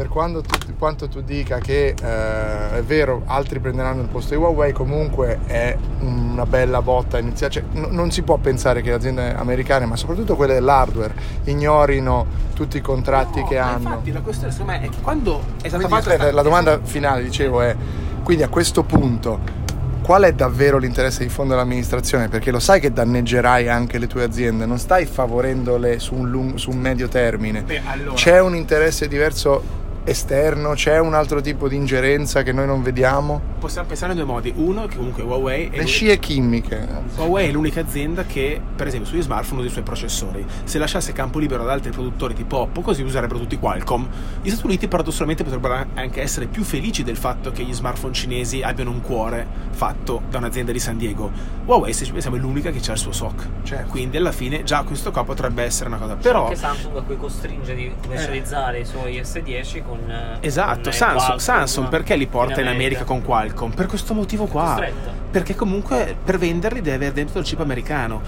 Per 0.00 0.08
quanto 0.08 0.40
tu, 0.40 0.56
quanto 0.78 1.08
tu 1.08 1.20
dica 1.20 1.58
che 1.58 1.88
eh, 1.88 2.78
è 2.78 2.82
vero 2.82 3.20
altri 3.26 3.58
prenderanno 3.60 4.00
il 4.00 4.08
posto 4.08 4.30
di 4.34 4.40
Huawei 4.40 4.72
comunque 4.72 5.40
è 5.44 5.76
una 5.98 6.46
bella 6.46 6.80
botta 6.80 7.18
iniziale 7.18 7.52
cioè, 7.52 7.64
n- 7.72 7.88
non 7.90 8.10
si 8.10 8.22
può 8.22 8.38
pensare 8.38 8.80
che 8.80 8.88
le 8.88 8.94
aziende 8.94 9.34
americane 9.34 9.84
ma 9.84 9.96
soprattutto 9.96 10.36
quelle 10.36 10.54
dell'hardware 10.54 11.12
ignorino 11.44 12.24
tutti 12.54 12.78
i 12.78 12.80
contratti 12.80 13.40
No, 13.40 13.46
che 13.46 13.58
hanno. 13.58 13.76
Infatti 13.88 14.12
la 14.12 14.20
questione 14.22 14.52
secondo 14.52 14.72
me 14.72 14.80
è 14.80 14.88
che 14.88 15.00
quando 15.02 15.38
è 15.60 15.68
stata 15.68 15.84
quindi, 15.84 15.92
fatta 15.92 16.10
aspetta, 16.14 16.32
la 16.32 16.42
domanda 16.42 16.80
finale 16.82 17.22
dicevo 17.22 17.60
è 17.60 17.76
quindi 18.22 18.42
a 18.42 18.48
questo 18.48 18.82
punto 18.84 19.58
qual 20.00 20.22
è 20.22 20.32
davvero 20.32 20.78
l'interesse 20.78 21.22
di 21.22 21.28
fondo 21.28 21.52
dell'amministrazione? 21.52 22.28
Perché 22.28 22.50
lo 22.50 22.58
sai 22.58 22.80
che 22.80 22.90
danneggerai 22.90 23.68
anche 23.68 23.98
le 23.98 24.06
tue 24.06 24.24
aziende 24.24 24.64
non 24.64 24.78
stai 24.78 25.04
favorendole 25.04 25.98
su 25.98 26.14
un, 26.14 26.30
lung- 26.30 26.54
su 26.56 26.70
un 26.70 26.78
medio 26.78 27.06
termine. 27.06 27.62
Beh, 27.62 27.82
allora, 27.84 28.14
c'è 28.14 28.40
un 28.40 28.56
interesse 28.56 29.06
diverso 29.06 29.79
esterno 30.04 30.72
c'è 30.74 30.98
un 30.98 31.14
altro 31.14 31.40
tipo 31.40 31.68
di 31.68 31.76
ingerenza 31.76 32.42
che 32.42 32.52
noi 32.52 32.66
non 32.66 32.82
vediamo 32.82 33.50
possiamo 33.60 33.86
pensare 33.86 34.12
in 34.12 34.18
due 34.18 34.26
modi. 34.26 34.52
Uno, 34.56 34.86
che 34.86 34.96
comunque 34.96 35.22
Huawei 35.22 35.68
è 35.70 35.76
le 35.76 35.84
scie 35.84 36.18
chimiche 36.18 36.88
Huawei 37.16 37.48
è 37.48 37.52
l'unica 37.52 37.80
azienda 37.80 38.24
che, 38.24 38.60
per 38.74 38.88
esempio, 38.88 39.08
sugli 39.08 39.22
smartphone 39.22 39.60
usa 39.60 39.68
i 39.68 39.72
suoi 39.72 39.84
processori. 39.84 40.44
Se 40.64 40.78
lasciasse 40.78 41.12
campo 41.12 41.38
libero 41.38 41.62
ad 41.62 41.68
altri 41.68 41.90
produttori 41.90 42.34
tipo 42.34 42.58
Oppo, 42.58 42.80
così 42.80 43.02
userebbero 43.02 43.38
tutti 43.38 43.58
Qualcomm. 43.58 44.04
Gli 44.42 44.48
Stati 44.48 44.66
Uniti 44.66 44.88
paradossalmente 44.88 45.44
potrebbero 45.44 45.86
anche 45.94 46.22
essere 46.22 46.46
più 46.46 46.64
felici 46.64 47.04
del 47.04 47.16
fatto 47.16 47.52
che 47.52 47.62
gli 47.62 47.72
smartphone 47.72 48.14
cinesi 48.14 48.62
abbiano 48.62 48.90
un 48.90 49.02
cuore 49.02 49.46
fatto 49.70 50.22
da 50.28 50.38
un'azienda 50.38 50.72
di 50.72 50.80
San 50.80 50.96
Diego. 50.96 51.30
Huawei, 51.66 51.92
se 51.92 52.04
ci 52.06 52.12
pensiamo, 52.12 52.36
è 52.36 52.40
l'unica 52.40 52.70
che 52.70 52.80
ha 52.88 52.92
il 52.92 52.98
suo 52.98 53.12
SOC. 53.12 53.48
Certo. 53.62 53.90
Quindi 53.90 54.16
alla 54.16 54.32
fine 54.32 54.64
già 54.64 54.82
questo 54.82 55.10
qua 55.10 55.24
potrebbe 55.24 55.62
essere 55.62 55.88
una 55.88 55.98
cosa. 55.98 56.16
Però 56.16 56.44
Anche 56.44 56.56
Samsung 56.56 56.96
a 56.96 57.02
cui 57.02 57.16
costringe 57.18 57.74
di 57.74 57.92
commercializzare 58.00 58.80
i 58.80 58.84
suoi 58.84 59.20
S10 59.20 59.82
con 59.90 60.10
eh, 60.10 60.38
Esatto, 60.40 60.82
con, 60.82 60.92
eh, 60.92 60.94
Samsung, 60.94 61.18
Qualcomm 61.18 61.38
Samsung 61.38 61.88
perché 61.88 62.14
li 62.14 62.26
porta 62.26 62.60
in 62.60 62.68
America 62.68 63.04
con 63.04 63.22
Qualcomm? 63.22 63.72
Per 63.72 63.86
questo 63.86 64.14
motivo 64.14 64.46
qua. 64.46 64.86
Perché 65.30 65.54
comunque 65.54 66.16
per 66.22 66.38
venderli 66.38 66.80
deve 66.80 66.96
aver 66.96 67.12
dentro 67.12 67.40
il 67.40 67.44
chip 67.44 67.60
americano. 67.60 68.22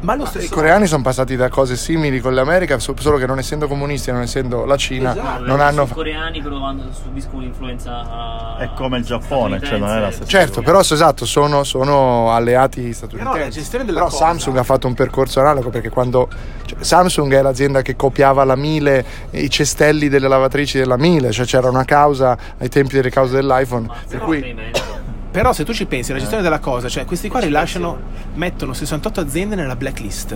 Ma 0.00 0.14
lo 0.14 0.24
I 0.24 0.26
stesso 0.26 0.54
coreani 0.54 0.86
sono 0.86 1.02
passati 1.02 1.36
da 1.36 1.48
cose 1.48 1.74
simili 1.76 2.20
con 2.20 2.34
l'America, 2.34 2.78
so- 2.78 2.94
solo 2.98 3.16
che 3.16 3.26
non 3.26 3.38
essendo 3.38 3.66
comunisti 3.66 4.10
e 4.10 4.12
non 4.12 4.22
essendo 4.22 4.64
la 4.64 4.76
Cina, 4.76 5.12
Esatto. 5.12 5.46
non 5.46 5.60
hanno... 5.60 5.82
I 5.84 5.88
coreani 5.88 6.42
però 6.42 6.74
subiscono 6.92 7.38
un'influenza. 7.38 8.56
È 8.58 8.70
come 8.74 8.98
il 8.98 9.04
Giappone, 9.04 9.60
cioè 9.62 9.78
non 9.78 9.88
è 9.90 9.98
la 10.00 10.10
stessa 10.10 10.28
Certo, 10.28 10.62
però 10.62 10.80
esatto, 10.80 11.24
sono, 11.24 11.64
sono 11.64 12.32
alleati 12.32 12.92
statunitensi. 12.92 13.32
Però 13.32 13.44
la 13.46 13.50
gestione 13.50 13.84
della 13.84 13.98
Però 14.00 14.10
cosa- 14.10 14.24
Samsung 14.26 14.56
ha 14.58 14.62
fatto 14.62 14.86
un 14.86 14.94
percorso 14.94 15.40
analogo 15.40 15.70
perché 15.70 15.88
quando 15.88 16.28
cioè, 16.66 16.82
Samsung 16.82 17.32
è 17.34 17.42
l'azienda 17.42 17.82
che 17.82 17.96
copiava 17.96 18.44
la 18.44 18.56
Miele, 18.56 19.04
i 19.30 19.48
cestelli 19.50 20.08
delle 20.08 20.28
lavatrici 20.28 20.78
della 20.78 20.96
Miele, 20.96 21.32
cioè 21.32 21.46
c'era 21.46 21.68
una 21.68 21.84
causa 21.84 22.36
ai 22.58 22.68
tempi 22.68 22.94
delle 22.96 23.10
cause 23.10 23.34
dell'iPhone, 23.34 23.88
per 24.08 24.20
cui 24.20 24.54
Però 25.36 25.52
se 25.52 25.64
tu 25.64 25.74
ci 25.74 25.84
pensi, 25.84 26.12
la 26.12 26.18
gestione 26.18 26.42
della 26.42 26.60
cosa, 26.60 26.88
cioè 26.88 27.04
questi 27.04 27.28
qua 27.28 27.40
rilasciano, 27.40 27.98
mettono 28.36 28.72
68 28.72 29.20
aziende 29.20 29.54
nella 29.54 29.76
blacklist. 29.76 30.34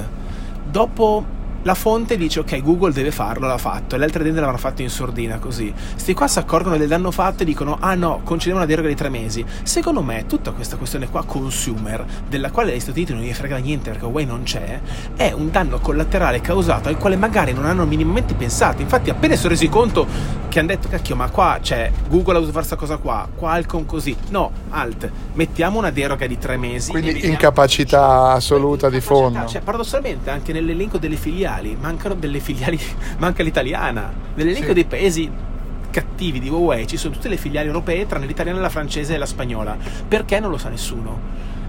Dopo 0.71 1.25
la 1.63 1.75
fonte 1.75 2.19
dice 2.19 2.41
ok, 2.41 2.61
Google 2.61 2.93
deve 2.93 3.11
farlo, 3.11 3.47
l'ha 3.47 3.57
fatto, 3.57 3.95
e 3.95 3.99
le 3.99 4.05
altre 4.05 4.21
aziende 4.21 4.41
l'avranno 4.41 4.61
fatto 4.61 4.83
in 4.83 4.91
sordina 4.91 5.39
così. 5.39 5.73
Sti 5.95 6.13
qua 6.13 6.29
si 6.29 6.39
accorgono 6.39 6.77
del 6.77 6.87
danno 6.87 7.11
fatto 7.11 7.45
e 7.45 7.47
dicono 7.47 7.79
ah 7.81 7.95
no, 7.95 8.21
concediamo 8.25 8.59
una 8.59 8.69
deroga 8.69 8.89
di 8.89 8.95
tre 8.95 9.09
mesi. 9.09 9.43
Secondo 9.63 10.03
me 10.03 10.27
tutta 10.27 10.51
questa 10.51 10.77
questione 10.77 11.09
qua 11.09 11.25
consumer, 11.25 12.05
della 12.29 12.51
quale 12.51 12.73
agli 12.73 12.81
Stati 12.81 12.99
Uniti 12.99 13.15
non 13.15 13.23
gli 13.23 13.33
frega 13.33 13.57
niente 13.57 13.89
perché 13.89 14.05
Huawei 14.05 14.27
non 14.27 14.43
c'è, 14.43 14.81
è 15.17 15.33
un 15.33 15.51
danno 15.51 15.79
collaterale 15.79 16.43
causato 16.43 16.91
al 16.91 16.99
quale 16.99 17.17
magari 17.17 17.55
non 17.55 17.65
hanno 17.65 17.87
minimamente 17.87 18.35
pensato. 18.35 18.83
Infatti 18.83 19.09
appena 19.09 19.33
si 19.33 19.41
sono 19.41 19.55
resi 19.55 19.71
conto 19.71 20.07
che 20.51 20.59
hanno 20.59 20.69
detto 20.69 20.89
cacchio 20.89 21.15
ma 21.17 21.31
qua 21.31 21.59
c'è 21.63 21.91
Google 22.09 22.33
ha 22.37 22.41
dovuto 22.41 22.53
fare 22.53 22.67
questa 22.67 22.77
cosa 22.77 22.97
qua, 22.97 23.27
Qualcomm 23.35 23.87
così. 23.87 24.15
No, 24.31 24.51
alt, 24.71 25.09
mettiamo 25.35 25.79
una 25.79 25.91
deroga 25.91 26.27
di 26.27 26.37
tre 26.39 26.57
mesi. 26.57 26.91
quindi 26.91 27.25
incapacità 27.27 28.33
assoluta 28.33 28.91
di 28.91 29.01
fondo. 29.01 29.47
cioè, 29.47 29.61
paradossalmente, 29.63 30.29
anche 30.29 30.53
nell'elenco 30.53 30.99
delle 30.99 31.17
filiali 31.17 31.77
mancano 31.81 32.15
delle 32.15 32.41
filiali, 32.41 32.79
manca 33.19 33.43
l'italiana. 33.43 34.13
Nell'elenco 34.35 34.69
Sì. 34.69 34.75
dei 34.75 34.85
paesi 34.85 35.31
cattivi 35.91 36.39
di 36.41 36.49
Huawei 36.49 36.87
ci 36.87 36.97
sono 36.97 37.15
tutte 37.15 37.29
le 37.29 37.37
filiali 37.37 37.67
europee 37.69 38.07
tranne 38.07 38.27
l'italiana, 38.27 38.61
la 38.61 38.69
francese 38.69 39.15
e 39.15 39.19
la 39.19 39.27
spagnola. 39.27 39.77
Perché 40.07 40.41
non 40.41 40.51
lo 40.51 40.59
sa 40.59 40.69
nessuno? 40.69 41.19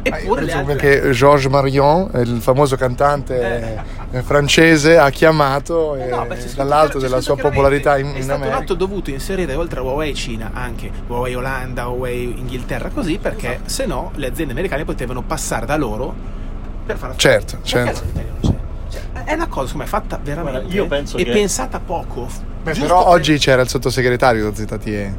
Eppure 0.04 0.42
altre 0.52 0.64
perché 0.76 1.12
Georges 1.12 1.52
Marion, 1.52 2.10
il 2.16 2.40
famoso 2.42 2.76
cantante 2.76 3.80
eh, 4.12 4.22
francese, 4.24 4.98
ha 4.98 5.10
chiamato 5.10 5.96
Eh 5.96 6.08
no, 6.10 6.26
scritto 6.30 6.56
dall'alto 6.56 7.00
della 7.00 7.22
sua 7.22 7.36
popolarità 7.36 7.98
in, 7.98 8.08
in 8.08 8.16
è 8.16 8.22
stato 8.22 8.38
un 8.40 8.44
America. 8.44 8.64
atto 8.64 8.74
dovuto 8.74 9.10
inserire 9.12 9.54
oltre 9.56 9.80
a 9.80 9.84
Huawei 9.84 10.14
Cina 10.16 10.52
anche 10.54 10.90
Huawei 11.08 11.36
Olanda, 11.36 11.88
Huawei 11.88 12.40
Inghilterra 12.40 12.90
così 12.90 13.18
perché 13.20 13.48
Esatto. 13.56 13.70
se 13.70 13.86
no 13.86 14.12
le 14.16 14.28
aziende 14.28 14.54
americane 14.54 14.86
potevano 14.86 15.22
passare 15.22 15.66
da 15.66 15.76
loro 15.78 16.14
per 16.86 16.98
fare 16.98 17.14
Certo, 17.18 17.58
Perché 17.62 17.68
certo. 17.70 18.02
Cioè, 18.90 19.24
è 19.26 19.34
una 19.34 19.48
cosa 19.48 19.78
me 19.78 19.86
fatta 19.86 20.20
veramente 20.22 20.60
Guarda, 20.62 20.76
io 20.76 20.88
penso 20.88 21.18
e 21.18 21.24
che- 21.24 21.32
pensata 21.32 21.80
poco 21.80 22.28
Beh, 22.64 22.74
però 22.74 23.04
per- 23.04 23.14
oggi 23.14 23.38
c'era 23.38 23.62
il 23.62 23.70
sottosegretario 23.70 24.50
da 24.50 24.56
ZTE, 24.56 25.16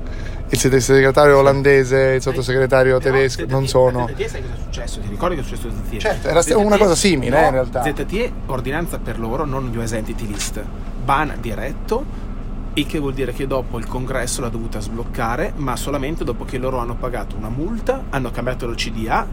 il 0.52 0.58
sottosegretario 0.58 1.38
olandese, 1.38 1.98
il 2.16 2.20
sottosegretario 2.20 2.98
tedesco, 2.98 3.44
non 3.48 3.66
sono. 3.66 4.06
ZTE 4.08 4.28
sai 4.28 4.42
cosa 4.42 4.52
è 4.52 4.58
successo? 4.62 5.00
Ti 5.00 5.08
ricordi 5.08 5.34
che 5.36 5.40
è 5.40 5.44
successo 5.44 5.70
ZTE? 5.70 5.98
Certo, 5.98 6.28
era 6.28 6.58
una 6.58 6.76
cosa 6.76 6.94
simile, 6.94 7.42
eh, 7.42 7.44
in 7.46 7.50
realtà. 7.52 7.82
ZTE, 7.82 8.32
ordinanza 8.46 8.98
per 8.98 9.18
loro, 9.18 9.46
non 9.46 9.74
US 9.74 9.92
Entity 9.92 10.26
List. 10.26 10.62
Ban 11.04 11.36
diretto, 11.40 12.04
il 12.74 12.86
che 12.86 12.98
vuol 12.98 13.14
dire 13.14 13.32
che 13.32 13.46
dopo 13.46 13.78
il 13.78 13.86
congresso 13.86 14.42
l'ha 14.42 14.50
dovuta 14.50 14.78
sbloccare, 14.78 15.54
ma 15.56 15.74
solamente 15.74 16.22
dopo 16.22 16.44
che 16.44 16.58
loro 16.58 16.78
hanno 16.78 16.96
pagato 16.96 17.34
una 17.34 17.48
multa, 17.48 18.04
hanno 18.10 18.30
cambiato 18.30 18.66
lo 18.66 18.74
CDA 18.74 19.26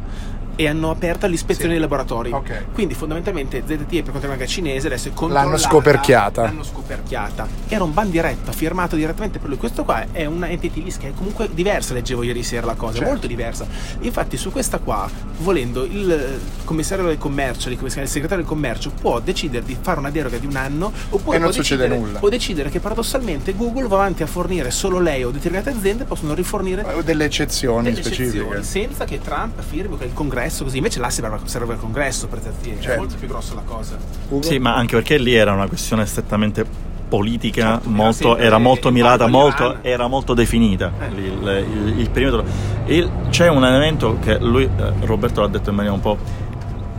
e 0.60 0.68
hanno 0.68 0.90
aperto 0.92 1.26
l'ispezione 1.26 1.70
Sì. 1.70 1.76
dei 1.76 1.80
laboratori. 1.80 2.32
Ok. 2.34 2.66
Quindi 2.74 2.94
fondamentalmente 2.94 3.64
ZTE 3.66 3.78
per 4.02 4.12
quanto 4.12 4.20
riguarda 4.28 4.46
cinese 4.46 4.88
adesso 4.88 5.08
è 5.08 5.12
controllata. 5.14 5.46
L'hanno 5.46 5.58
scoperchiata. 5.58 6.42
L'hanno 6.42 6.64
scoperchiata. 6.64 7.48
Era 7.70 7.86
un 7.86 7.94
ban 7.94 8.10
diretto, 8.10 8.52
firmato 8.52 8.98
direttamente 8.98 9.40
per 9.40 9.48
lui. 9.48 9.58
Questo 9.58 9.86
qua 9.86 10.08
è 10.12 10.26
una 10.26 10.50
entity 10.50 10.84
list 10.84 11.00
che 11.00 11.08
è 11.08 11.14
comunque 11.16 11.48
diversa, 11.54 11.94
leggevo 11.94 12.24
ieri 12.24 12.44
sera 12.44 12.66
la 12.66 12.74
cosa, 12.74 12.96
Certo. 12.98 13.10
molto 13.10 13.28
diversa. 13.28 13.66
Infatti 14.02 14.36
su 14.36 14.52
questa 14.52 14.80
qua, 14.80 15.10
volendo 15.38 15.86
il 15.86 16.12
eh, 16.12 16.40
commissario 16.66 17.06
del 17.06 17.18
commercio, 17.18 17.70
il 17.70 17.78
segretario 17.80 18.38
del 18.44 18.46
commercio, 18.46 18.92
può 19.00 19.22
decidere 19.22 19.64
di 19.66 19.78
fare 19.80 20.00
una 20.00 20.10
deroga 20.10 20.38
di 20.40 20.46
un 20.46 20.58
anno 20.58 20.92
oppure 21.12 21.38
E 21.38 21.40
non 21.40 21.52
può, 21.52 21.58
succede 21.62 21.84
decidere, 21.84 22.06
nulla. 22.06 22.20
può 22.20 22.28
decidere 22.28 22.70
che 22.70 22.82
paradossalmente 22.82 23.56
Google 23.56 23.88
va 23.88 23.96
avanti 23.96 24.24
a 24.24 24.28
fornire 24.28 24.72
solo 24.72 25.00
lei 25.00 25.24
o 25.24 25.30
determinate 25.32 25.70
aziende 25.70 26.04
possono 26.04 26.34
rifornire 26.34 26.86
Delle 27.06 27.24
eccezioni 27.24 27.84
delle 27.84 28.00
eccezioni 28.00 28.30
specifiche. 28.30 28.64
senza 28.64 29.06
che 29.06 29.22
Trump 29.22 29.62
firmi 29.62 29.98
che 29.98 30.04
il 30.06 30.14
congresso 30.14 30.48
così 30.64 30.78
invece 30.78 31.00
là 31.00 31.10
serve, 31.10 31.40
serve 31.46 31.74
il 31.74 31.80
congresso 31.80 32.28
per 32.28 32.40
è 32.80 32.82
Certo. 32.82 33.00
molto 33.00 33.16
più 33.18 33.28
grossa 33.28 33.54
la 33.56 33.62
cosa 33.66 33.98
Sì, 34.42 34.58
ma 34.60 34.76
anche 34.76 34.96
perché 34.96 35.18
lì 35.18 35.34
era 35.34 35.54
una 35.54 35.68
questione 35.68 36.06
strettamente 36.06 36.66
politica, 37.10 37.80
Certo, 37.82 37.88
era 37.90 37.96
molto, 37.96 38.38
era 38.38 38.58
molto 38.60 38.92
mirata, 38.92 39.28
molto, 39.28 39.78
era 39.82 40.08
molto 40.08 40.34
definita 40.36 40.92
Eh. 41.00 41.08
il, 41.08 41.66
il- 41.72 42.00
il 42.00 42.10
perimetro. 42.12 42.44
Il- 42.86 43.10
c'è 43.30 43.48
un 43.50 43.66
elemento 43.66 44.18
che 44.22 44.38
lui, 44.40 44.64
eh, 44.64 44.94
Roberto 45.06 45.42
l'ha 45.42 45.48
detto 45.48 45.70
in 45.72 45.76
maniera 45.76 45.96
un 45.96 46.02
po', 46.02 46.18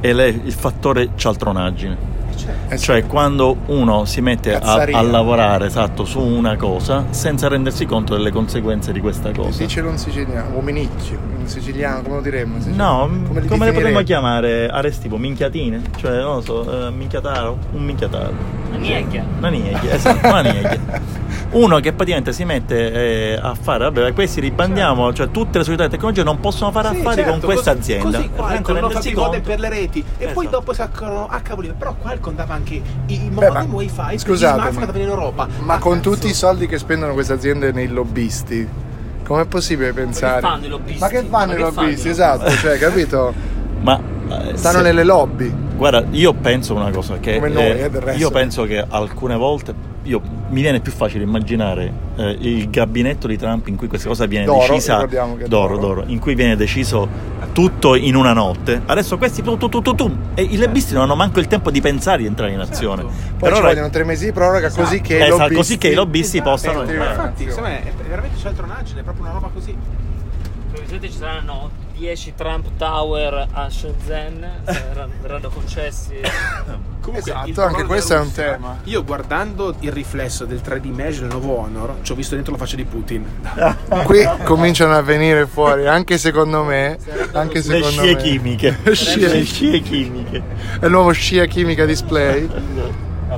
è 0.01 0.09
il 0.09 0.53
fattore 0.53 1.11
cialtronaggine. 1.15 2.10
Sì. 2.47 2.79
Cioè 2.79 3.07
quando 3.07 3.57
uno 3.67 4.05
si 4.05 4.21
mette 4.21 4.55
a, 4.55 4.75
a 4.75 5.03
lavorare 5.03 5.67
esatto, 5.67 6.05
su 6.05 6.21
una 6.21 6.57
cosa 6.57 7.07
senza 7.11 7.49
rendersi 7.49 7.87
conto 7.87 8.17
delle 8.17 8.31
conseguenze 8.31 8.93
di 8.93 9.01
questa 9.01 9.33
cosa. 9.33 9.63
Dicelo 9.63 9.91
in 9.91 9.99
siciliano, 9.99 10.55
uominicchio, 10.55 11.19
in 11.39 11.47
siciliano, 11.47 12.03
come 12.03 12.17
lo 12.17 12.23
diremmo? 12.23 12.57
No, 12.73 13.09
come, 13.27 13.41
li 13.41 13.49
le 13.49 13.73
potremmo 13.73 14.03
chiamare 14.03 14.69
arestivo? 14.69 15.17
Minchiatine? 15.17 15.83
Cioè, 15.97 16.21
non 16.21 16.37
lo 16.37 16.41
so, 16.41 16.87
eh, 16.87 16.91
minchiataro? 16.91 17.59
Un 17.73 17.85
minchiataro. 17.85 18.60
Una 18.71 19.49
niegghia, 19.49 19.93
esatto, 19.95 20.27
una 20.29 20.41
niegghia. 20.43 20.79
Uno 21.53 21.81
che 21.81 21.93
praticamente 21.93 22.33
si 22.33 22.45
mette 22.45 23.33
eh, 23.33 23.39
a 23.41 23.55
fare, 23.61 23.85
vabbè, 23.91 24.13
questi 24.13 24.41
ribandiamo, 24.41 25.13
cioè 25.13 25.31
tutte 25.33 25.59
le 25.59 25.65
società 25.65 25.89
tecnologiche 25.89 26.25
non 26.25 26.39
possono 26.39 26.71
fare 26.71 26.91
Sì, 26.91 26.99
affari 26.99 27.17
certo, 27.17 27.31
con 27.31 27.41
questa 27.41 27.75
così- 27.75 27.93
azienda. 27.95 28.17
Così 28.19 28.29
Qualcomm 28.31 28.55
Senza 28.55 28.73
non 28.73 28.81
fa 28.81 28.87
rendersi 28.87 29.09
più 29.11 29.19
modem 29.19 29.33
conto. 29.43 29.49
per 29.51 29.59
le 29.61 29.69
reti 29.69 29.99
e 30.19 30.27
poi 30.29 30.45
Esatto. 30.45 30.49
dopo 30.61 30.73
si 30.73 30.83
accorgono 30.83 31.27
ah 31.29 31.41
cavoli 31.41 31.73
però 31.77 31.95
Qualcomm 31.95 32.35
dava 32.37 32.55
anche 32.55 32.81
i, 33.07 33.29
modem 33.33 33.73
wifi 33.75 34.17
davano 34.39 34.69
in 34.95 35.01
Europa 35.09 35.49
Ma 35.61 35.79
con 35.79 35.97
cazzo. 36.01 36.11
tutti 36.11 36.29
i 36.29 36.35
soldi 36.35 36.67
che 36.69 36.79
spendono 36.79 37.13
queste 37.15 37.33
aziende 37.33 37.73
nei 37.73 37.89
lobbisti, 37.89 38.69
com'è 39.25 39.45
possibile 39.47 39.93
pensare? 39.93 40.41
fanno 40.41 40.67
i 40.67 40.69
lobbisti? 40.69 41.01
Ma 41.01 41.09
che 41.09 41.23
fanno 41.29 41.53
i 41.55 41.59
lobbisti? 41.59 42.09
Esatto, 42.09 42.49
cioè, 42.51 42.79
capito? 42.79 43.35
Ma 43.81 43.99
eh, 44.29 44.57
Stanno 44.57 44.77
se- 44.79 44.83
nelle 44.85 45.03
lobby. 45.05 45.53
Guarda, 45.81 46.05
io 46.11 46.35
penso 46.35 46.75
una 46.75 46.91
cosa 46.91 47.19
che 47.21 47.37
Come 47.37 47.49
noi, 47.49 47.71
eh, 47.71 47.89
del 47.89 48.03
resto. 48.03 48.21
io 48.21 48.31
penso 48.31 48.65
che 48.65 48.85
alcune 48.87 49.35
volte 49.35 49.73
io- 50.03 50.21
mi 50.51 50.61
viene 50.61 50.81
più 50.81 50.93
facile 50.93 51.25
immaginare 51.25 51.91
eh, 52.17 52.37
il 52.39 52.69
gabinetto 52.69 53.27
di 53.27 53.39
Trump 53.39 53.67
in 53.69 53.77
cui 53.77 53.87
questa 53.89 54.07
cosa 54.09 54.27
viene 54.27 54.45
D'oro, 54.45 54.59
decisa 54.75 55.07
d'oro, 55.07 55.47
d'oro. 55.49 55.77
d'oro, 55.79 56.05
in 56.09 56.19
cui 56.19 56.35
viene 56.35 56.55
deciso 56.55 57.09
tutto 57.55 57.95
in 57.95 58.15
una 58.15 58.35
notte. 58.35 58.83
Adesso 58.85 59.17
questi 59.17 59.41
tu, 59.41 59.57
tu, 59.57 59.71
tu, 59.71 59.81
tu, 59.81 59.95
tu, 59.95 60.15
e 60.35 60.43
i 60.43 60.59
lebbisti 60.59 60.93
non 60.93 61.05
hanno 61.05 61.17
manco 61.17 61.41
il 61.41 61.47
tempo 61.47 61.71
di 61.71 61.81
pensare 61.81 62.19
di 62.19 62.27
entrare 62.27 62.53
in 62.53 62.61
azione. 62.61 63.03
Poi 63.05 63.13
Per 63.39 63.53
ci 63.55 63.59
ora- 63.59 63.69
vogliono 63.69 63.89
tre 63.89 64.05
mesi 64.05 64.27
di 64.27 64.33
proroga 64.33 64.71
così 64.71 65.01
che 65.01 65.17
Esatto, 65.17 65.31
lobbisti... 65.39 65.55
così 65.55 65.79
che 65.79 65.89
i 65.89 65.95
lobbisti 65.95 66.43
possano 66.43 66.83
Esatto. 66.83 66.91
entrare. 66.91 67.11
infatti 67.15 67.45
secondo 67.49 67.69
me 67.71 67.83
è 67.85 67.93
veramente 68.07 68.37
cialtronaggine 68.39 69.01
è 69.01 69.03
proprio 69.03 69.25
una 69.25 69.33
roba 69.33 69.49
così 69.51 69.75
Probabilmente 70.73 71.11
ci 71.11 71.17
saranno 71.19 71.71
10 72.01 72.33
Trump 72.35 72.67
Tower 72.79 73.47
a 73.53 73.69
Shenzhen, 73.69 74.41
verranno, 74.65 75.13
verranno 75.21 75.51
concessi. 75.51 76.15
Comunque, 77.01 77.31
Esatto, 77.31 77.63
anche 77.63 77.85
questo 77.85 78.15
è 78.15 78.19
un 78.19 78.33
tema. 78.33 78.79
Io 78.85 79.05
guardando 79.05 79.75
il 79.81 79.93
riflesso 79.93 80.47
del 80.47 80.63
3D 80.65 80.95
Mesh 80.95 81.21
del 81.21 81.29
nuovo 81.29 81.59
Honor, 81.59 81.97
ci 82.01 82.13
ho 82.13 82.15
visto 82.15 82.35
dentro 82.37 82.53
la 82.53 82.59
faccia 82.59 82.77
di 82.77 82.85
Putin. 82.85 83.27
Qui 84.05 84.27
cominciano 84.45 84.97
a 84.97 85.03
venire 85.03 85.47
fuori, 85.47 85.87
anche 85.87 86.17
secondo 86.17 86.65
me, 86.65 86.97
anche 87.33 87.57
le 87.57 87.63
secondo 87.63 87.89
scie 88.01 88.15
me. 88.15 88.17
chimiche. 88.17 88.79
Scie. 88.93 89.29
Le 89.29 89.45
scie 89.45 89.81
chimiche. 89.81 90.43
È 90.81 90.87
il 90.87 90.91
nuovo 90.91 91.13
scia 91.13 91.45
chimica 91.45 91.85
display. 91.85 92.49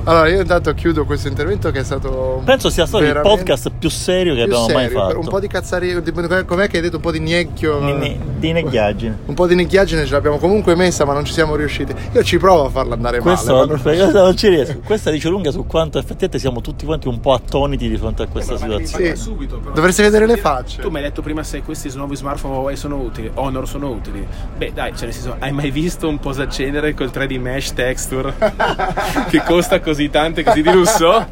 Allora, 0.05 0.27
io 0.27 0.41
intanto 0.41 0.73
chiudo 0.73 1.05
questo 1.05 1.27
intervento 1.29 1.71
che 1.71 1.79
è 1.79 1.83
stato. 1.83 2.41
Penso 2.43 2.69
sia 2.69 2.85
stato 2.85 3.03
il 3.05 3.19
podcast 3.21 3.71
più 3.79 3.89
serio 3.89 4.33
che 4.35 4.43
più 4.43 4.53
abbiamo 4.53 4.73
mai 4.73 4.83
serio, 4.87 4.99
fatto. 4.99 5.19
Un 5.19 5.27
po' 5.27 5.39
di 5.39 5.47
cazzaria, 5.47 5.99
di- 6.01 6.11
com'è 6.11 6.67
che 6.67 6.75
hai 6.77 6.81
detto? 6.81 6.97
Un 6.97 7.01
po' 7.01 7.11
di 7.11 7.19
gnecchio. 7.21 7.79
Di, 7.79 7.91
ne- 7.93 8.17
di 8.37 8.51
neghiaggine. 8.51 9.19
Un 9.27 9.33
po' 9.33 9.47
di 9.47 9.55
nicchiaggine 9.55 10.05
ce 10.05 10.11
l'abbiamo 10.11 10.39
comunque 10.39 10.75
messa, 10.75 11.05
ma 11.05 11.13
non 11.13 11.23
ci 11.23 11.31
siamo 11.31 11.55
riusciti. 11.55 11.93
Io 12.11 12.21
ci 12.23 12.37
provo 12.37 12.65
a 12.65 12.69
farla 12.69 12.95
andare 12.95 13.19
Questo, 13.19 13.53
male. 13.53 13.65
ma 13.67 13.71
non- 13.73 13.81
questo 13.81 14.23
non 14.23 14.35
ci 14.35 14.47
riesco. 14.49 14.79
Questa 14.83 15.09
dice 15.09 15.29
lunga 15.29 15.51
su 15.51 15.65
quanto 15.65 15.97
effettivamente 15.99 16.39
siamo 16.39 16.59
tutti 16.59 16.85
quanti 16.85 17.07
un 17.07 17.21
po' 17.21 17.31
attoniti 17.31 17.87
di 17.87 17.95
fronte 17.95 18.23
a 18.23 18.27
questa 18.27 18.57
situazione. 18.57 19.15
Sì. 19.15 19.21
subito, 19.21 19.57
però. 19.59 19.73
Dovreste 19.73 20.03
vedere 20.03 20.25
le 20.25 20.35
facce. 20.35 20.81
Tu 20.81 20.89
mi 20.89 20.97
hai 20.97 21.03
detto 21.03 21.21
prima 21.21 21.43
se 21.43 21.61
questi 21.61 21.89
nuovi 21.95 22.17
smartphone 22.17 22.55
Huawei 22.55 22.75
sono 22.75 22.97
utili, 22.97 23.31
Honor 23.35 23.65
sono 23.69 23.89
utili. 23.89 24.27
Beh, 24.57 24.71
dai, 24.73 24.91
cioè 24.95 25.05
nel 25.05 25.13
senso, 25.13 25.35
hai 25.39 25.53
mai 25.53 25.71
visto 25.71 26.09
un 26.09 26.19
posacenere 26.19 26.93
col 26.93 27.07
3D 27.13 27.39
mesh 27.39 27.73
texture 27.73 28.33
che 29.29 29.41
costa 29.45 29.79
così 29.79 29.91
tanto 30.09 30.39
e 30.39 30.43
così 30.43 30.61
di 30.61 30.71
lusso? 30.71 31.27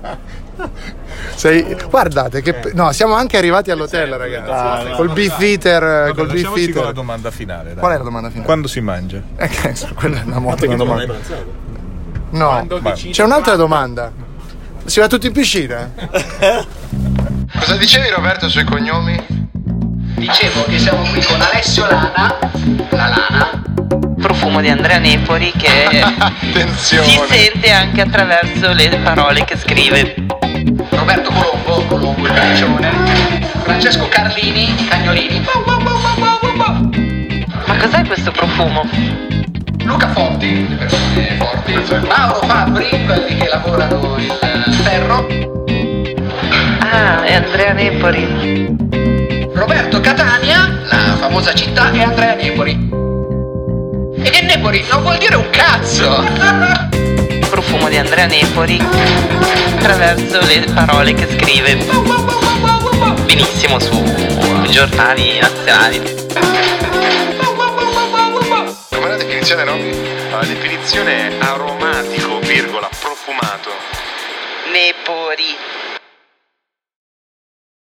Sei... 1.36 1.76
Guardate 1.89 2.41
che... 2.41 2.71
No, 2.74 2.91
siamo 2.91 3.15
anche 3.15 3.38
arrivati 3.38 3.71
all'hotel, 3.71 4.13
ragazzi. 4.13 4.52
Ah, 4.52 4.89
no. 4.89 4.95
Col 4.95 5.12
beefeater. 5.12 5.82
Vabbè, 5.82 6.13
Col 6.13 6.28
lasciamoci 6.28 6.71
con 6.71 6.84
la 6.84 6.91
domanda 6.91 7.32
finale. 7.32 7.69
dai. 7.69 7.78
Qual 7.80 7.91
è 7.93 7.97
la 7.97 8.04
domanda 8.04 8.28
finale? 8.30 8.45
Quando 8.45 8.67
si 8.67 8.80
mangia? 8.82 9.21
Eh, 9.36 9.47
che- 9.47 9.74
quella 9.95 10.19
è 10.19 10.24
una 10.24 10.39
Non 10.39 10.56
hai 10.60 10.76
domanda. 10.76 11.13
No, 12.32 12.67
c'è 12.93 13.24
un'altra 13.24 13.56
domanda. 13.56 14.12
Si 14.86 15.00
va 15.00 15.08
tutti 15.08 15.28
in 15.28 15.34
piscina? 15.34 15.91
Cosa 17.60 17.76
dicevi 17.76 18.10
Roberto 18.10 18.47
sui 18.50 18.63
cognomi? 18.63 19.50
Dicevo 20.15 20.63
che 20.65 20.80
siamo 20.80 21.04
qui 21.12 21.24
con 21.24 21.41
Alessio 21.41 21.86
Lana, 21.89 22.38
la 22.91 23.08
Lana, 23.08 23.63
profumo 24.21 24.62
di 24.62 24.69
Andrea 24.69 24.99
Nepori 24.99 25.51
che 25.57 26.03
si 26.77 26.97
sente 27.27 27.71
anche 27.71 28.01
attraverso 28.01 28.71
le 28.71 28.99
parole 29.03 29.43
che 29.43 29.57
scrive. 29.57 30.15
Roberto 30.89 31.31
Colombo, 31.31 31.86
Colombo 31.88 32.27
il 32.27 32.34
caggione, 32.34 32.91
Francesco 33.63 34.07
Carlini, 34.07 34.69
i 34.79 34.88
cagnolini. 34.88 35.45
Ma 37.65 37.75
cos'è 37.77 38.05
questo 38.05 38.31
profumo? 38.31 38.88
Luca 39.84 40.10
Forti, 40.10 40.67
le 40.69 40.75
persone 40.75 41.38
forti, 41.38 41.73
Mauro 42.07 42.45
Fabbri, 42.45 42.88
quelli 43.05 43.36
che 43.36 43.47
lavorano 43.49 44.15
il 44.17 44.73
ferro, 44.84 45.27
Ah, 46.79 47.23
è 47.23 47.34
Andrea 47.34 47.73
Nepori. 47.73 48.77
Roberto 49.53 49.99
Catania, 50.01 50.79
la 50.89 51.15
famosa 51.17 51.53
città, 51.53 51.91
e 51.91 52.01
Andrea 52.01 52.36
Nepori. 52.36 53.00
Nepori 54.62 54.86
non 54.91 55.02
vuol 55.02 55.17
dire 55.17 55.36
un 55.38 55.50
cazzo! 55.50 56.24
Profumo 57.50 57.89
di 57.89 57.97
Andrea 57.97 58.28
Nepori 58.28 58.80
attraverso 58.80 60.39
le 60.45 60.67
parole 60.71 61.15
che 61.15 61.28
scrive. 61.32 61.78
Benissimo 63.26 63.80
su 63.80 64.04
giornali 64.69 65.39
nazionali. 65.39 66.00
Com'è 68.89 69.08
la 69.08 69.17
definizione, 69.17 69.63
Roby? 69.63 70.30
La 70.30 70.45
definizione 70.45 71.30
è 71.30 71.36
aromatico, 71.39 72.38
virgola, 72.41 72.88
profumato. 73.00 73.71
Nepori. 74.71 75.81